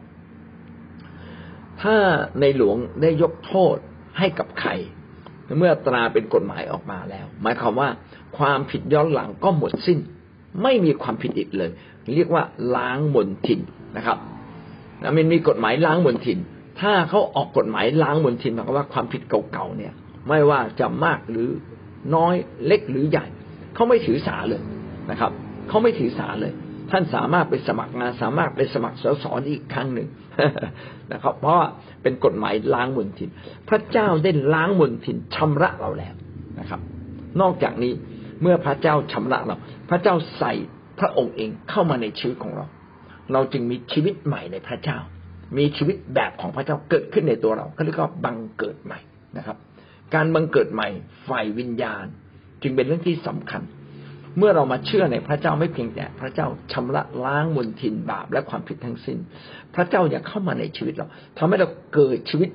[1.83, 1.97] ถ้า
[2.41, 3.77] ในหลวงได้ยกโทษ
[4.19, 4.71] ให้กับใคร
[5.59, 7.89] เมื่อตราเป็นกฎหมายออกมาแล้ว หมายความว่า
[8.39, 9.99] ความผิดย้อนหลังก็หมดสิ้น
[10.63, 11.71] ไม่มีความผิดอีกเลย
[12.15, 12.45] เรียกว่า
[12.77, 13.61] ล้างมนทิน
[13.97, 14.19] นะครับ
[15.17, 16.39] มันมีกฎหมายล้างมนทิน
[16.81, 19.93] ถ้าเขาออกกฎหมายล้างมนทินหมายความว่าความผิดเก่าๆเนี่ย
[20.29, 21.49] ไม่ว่าจะมากหรือ
[22.15, 22.35] น้อย
[22.67, 23.27] เล็กหรือใหญ่
[23.75, 24.63] เขาไม่ถือสาเลย
[25.11, 25.33] นะครับ
[25.69, 26.53] เขาไม่ถือสาเลย
[26.90, 30.09] ท่านสามารถไปสมัครงานสามารถไปสมัครสสอีกครั้งหนึ่ง
[31.12, 31.66] นะครับ เพราะว่า
[32.03, 33.31] เป็นกฎหมายล้างมลทิน
[33.68, 36.14] พระเจ้าได้ล้างมลทินชำระเราแล้ว
[36.61, 36.81] นะครับ
[37.40, 37.92] นอกจากนี้
[38.42, 39.57] เมื่อพระเจ้าชำระเรา
[39.90, 40.53] พระเจ้าใส่
[41.01, 42.66] พระองค์เองเข้ามาในชีวิตของเรา
[43.33, 44.99] เราจึงมีชีวิตใหม่ในพระเจ้า
[45.59, 48.99] มีชีวิตแบบของพระเจ้าเกิดขึ้นในตัวเราเขาเรียกว่าบังเกิดใหม่
[49.37, 49.57] นะครับ
[50.14, 50.88] การบังเกิดใหม่
[51.29, 52.05] ฝ่ายวิญญาณ
[52.62, 53.62] จึงเป็นเรื่องที่สำคัญ
[54.38, 59.18] เมื่อเรามาเชื่อในพระเจ้าไม่เพียงแต่พระเจ้าชำระล้างมลทินบาปและความผิดทั้งสิ้น
[59.75, 61.07] พระเจ้าอยากเข้ามาในชีวิตเรา
[61.38, 62.51] ทำให้เราเกิดชีวิต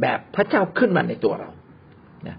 [0.00, 1.50] แบบพระเจ้าขึ้นมาในตัวเรา
[2.26, 2.36] นะ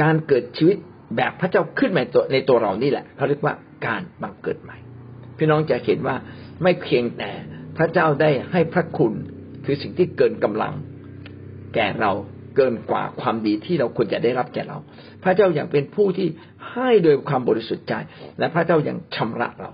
[0.00, 0.76] การเกิดชีวิต
[1.16, 3.54] แบบพระเจ้าขึ้นมาในตัวในตัวเรานี่แหละเขาเรียกว่า
[3.86, 4.76] การบังเกิดใหม่
[5.38, 6.16] พี่น้องจะเห็นว่า
[6.62, 7.30] ไม่เพียงแต่
[7.76, 9.12] พระเจ้าได้ให้พระคุณ
[9.64, 10.72] คือสิ่งที่เกินกำลัง
[11.74, 12.12] แก่เรา
[12.56, 14.78] เกินกว่าความดีที่เราควรจะได้รับแก่เรา
[15.24, 16.28] พระเจ้าอย่างเป็นผู้ที่
[16.72, 17.94] ให้โดยความบริสุทธิ์ใจ
[18.38, 19.70] และพระเจ้ายังชำระเรา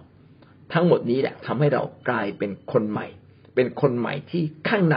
[0.73, 3.07] ทั้งหมดนี้แหละทำให้เรากลายเป็นคนใหม่
[3.55, 4.97] เป็นคนใหม่ที่ข้างใน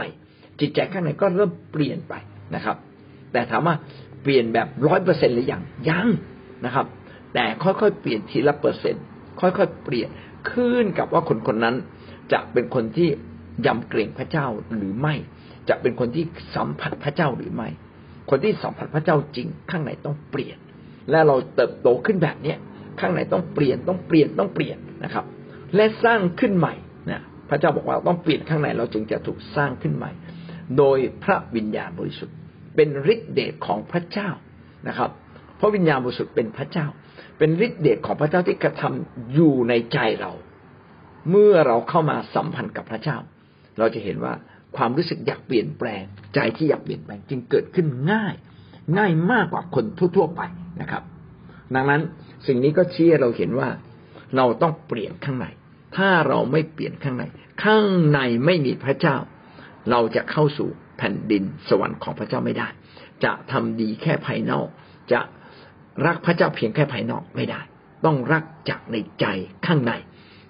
[0.60, 2.14] จิตใจข้างในก็เริ่มเปลี่ยนไป
[2.54, 2.76] นะครับ
[3.32, 3.74] แต่ถามว่า
[4.22, 6.08] เปลี่ยนแบบร้อยเปอร์เซ็นหรือยังยัง
[6.64, 6.86] นะครับ
[7.34, 9.04] แต่ค่อยๆเปลี่ยนทีละเปอร์เซ็นต์
[9.40, 10.08] ค่อยๆเปลี่ยน
[10.50, 11.76] ขึ้นกับว่าคนคนนั้น
[12.32, 13.08] จะเป็นคนที่
[13.66, 15.14] ยำเกรงพระเจ้าหรือไม่
[15.68, 17.68] จะเป็นคนที่สัมผัสพระเจ้าหรือไม่
[18.30, 20.58] คนที่สัมผัสพระเจ้าจริง ข้างในต้องเปลี่ยน
[21.10, 22.58] และเราเติบโตขึ้นแบบเนี้ย
[23.00, 25.24] ข้างในต้องเปลี่ยนต้องเปลี่ยนต้องเปลี่ยนนะครับ
[25.74, 26.74] และสร้างขึ้นใหม่
[27.10, 30.10] นะพระเจ้าบอกว่าต้องเปลี่ยนข้างในเราจึงจะถูกสร้างขึ้นใหม่
[30.78, 32.36] โดยพระวิญญาณบริสุทธิ์
[32.76, 34.30] เป็นฤทธิเดชของพระเจ้า
[34.88, 35.10] นะครับ
[35.56, 36.86] เพราะวิญญาณบริสุทธิ์เป็นพระเจ้า
[37.38, 40.32] เป็นฤทธิเดชของพระเจ้าที่กระทำอยู่ในใจเรา
[41.30, 43.16] เมื่อเราเข้ามาสัมพันธ์กับพระเจ้า
[43.78, 44.34] เราจะเห็นว่า
[44.76, 46.02] ความรู้สึกอยากเปลี่ยนแปลง
[46.34, 48.34] ใจที่อยากเปลี่ยนแปลงจึงเกิดขึ้นง่าย
[48.98, 49.84] ง่ายมากกว่าคน
[50.16, 50.40] ทั่วๆไป
[50.80, 51.02] นะครับ
[51.74, 52.02] ดังนั้น
[52.46, 53.68] สิ่งนี้ก็ชี้เราเห็นว่า
[54.36, 55.46] เราต้องเปลี่ยนข้างใน
[55.96, 57.24] ถ้าเราไม่เปลี่ยนข้างใน
[57.64, 59.16] ข้างในไม่มีพระเจ้า
[59.90, 62.68] เราจะเข้าสู่แผ่นดินสวรรค์ของพระเจ้าไม่ได้
[63.24, 64.68] จะทำดีแค่ภายนอก
[65.12, 65.20] จะ
[66.06, 67.60] รักพระเจ้าเพียงแค่ภายนอกไม่ได้
[68.04, 69.26] ต้องรักจากในใจ
[69.66, 69.92] ข้างใน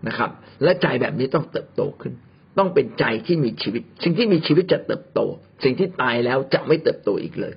[0.07, 0.31] นะครับ
[0.63, 2.13] และใจแบบนี้ต้องเติบโตขึ้น
[2.59, 5.21] ต้องเป็นใจที่มีชีวิต สิ่งที่มีชีวิตจะเติบโต
[5.65, 7.55] สิ่งที่ตายแล้วจะไม่เติบโตอีกเลย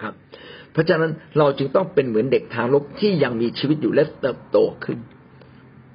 [0.00, 0.14] ครับ
[0.72, 4.98] เพราะฉะนั้นเราจึงต้องเป็นเหมือนเด็กทารกที่ยังมีชีวิตอยู่และเติบโตขึ้น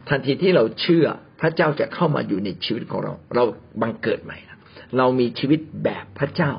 [0.10, 1.06] ทันทีที่เราเชื่อ
[1.42, 3.44] พระเจ้าจะเข้ามาอยู่ในชีวิตของเรา เรา
[3.82, 4.38] บังเกิดใหม่
[4.98, 6.52] เรามีชีวิตแบบพระเจ้า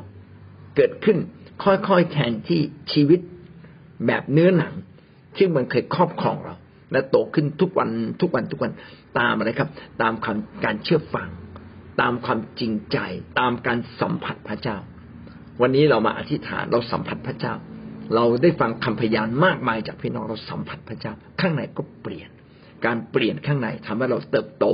[0.76, 1.18] เกิดขึ้น
[1.64, 2.60] ค่อยๆแทนที่
[2.92, 3.20] ชีวิต
[4.06, 4.74] แบบเนื้อหนัง
[5.36, 6.54] ที่มันเคยครอบครองเรา
[6.92, 8.72] และโตขึ้นทุกวันทุกวันทุกวัน
[9.18, 9.68] ตามอะไรครับ
[10.02, 11.28] ตามคำการเชื่อฟัง
[12.00, 12.98] ตามความจริงใจ
[13.40, 14.76] ตามการสัมผัสพระเจ้า
[15.62, 17.54] วันนี้เรามาอธิษฐานเราสัมผัสพระเจ้า
[18.14, 22.30] เราได้ฟังคำพยานมากมายจากพี่น้องเราสัมผัสพระเจ้า ข้างในก็เปลี่ยน
[22.86, 24.64] การเปลี่ยนข้างในทำให้เราเติบโต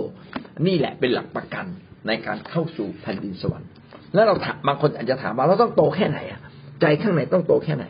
[0.67, 1.67] นี่แหละเป็นหลักประกัน
[2.07, 3.71] ในการเข้าสู่แผ่นดินสวรรค์
[4.15, 4.35] แล้วเรา
[4.67, 6.41] บางคนอาจจะถามว่าเราต้องโตแค่ไหนอะ
[6.81, 7.85] ใจข้างในต้องโตแค่ไหน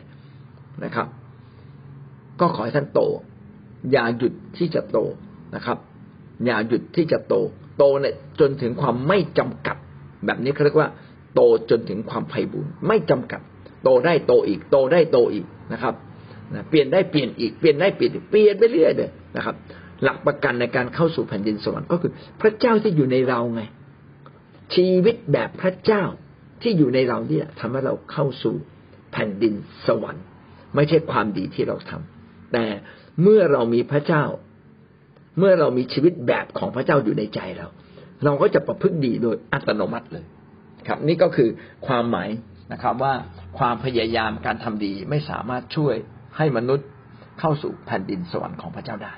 [0.83, 1.07] นะครับ
[2.39, 3.01] ก็ขอให้ท่านโต
[3.91, 4.97] อย่าหยุดที่จะโต
[5.55, 5.77] นะครับ
[6.45, 7.35] อย่าหยุดที่จะโต
[7.77, 9.77] โตเนี่ยจนถึงความไม่จำกัด
[10.25, 10.89] แบบนี้เขาเรียกว่า
[11.35, 13.41] โตจนถึงความไพ่บุญไม่จำกัด
[13.83, 15.93] โตได้โตอีก โตได้โตอีกนะครับ
[16.69, 19.55] เปลี่ยนได้เปลี่ยนอีกเปลี่ยนได้เปลี่ยนเปลี่ยนไปเรื่อยเลยนะครับ
[20.03, 23.61] หลักประกันในการเข้าสู่แผ่นดินสวรรค์ก็คือ พระเจ้าที่อยู่ในเราไง
[24.75, 26.03] ชีวิตแบบพระเจ้า
[26.61, 28.55] ที่อยู่ในเราเนี่ยทำให้เราเข้าสู่
[29.11, 29.53] แผ่นดิน
[29.87, 30.23] สวรรค์
[30.75, 32.65] ไม่ใช่ความดีที่เราทำแต่
[33.21, 34.23] เมื่อเรามีพระเจ้า
[35.37, 37.67] เมื่อเรามีชีวิตแบบของพระเจ้าอยู่ในใจเรา
[38.23, 40.25] เราก็จะประพฤติดีโดยอัตโนมัติเลย
[40.87, 41.49] ครับ นี่ก็คือ
[41.87, 42.29] ความหมาย
[42.73, 43.13] นะครับว่า
[43.57, 45.95] ความพยายามการทำดีไม่สามารถช่วย
[46.37, 46.87] ให้มนุษย์
[47.39, 49.15] เข้าสู่แผ่นดินสวรรค์ของพระเจ้าได้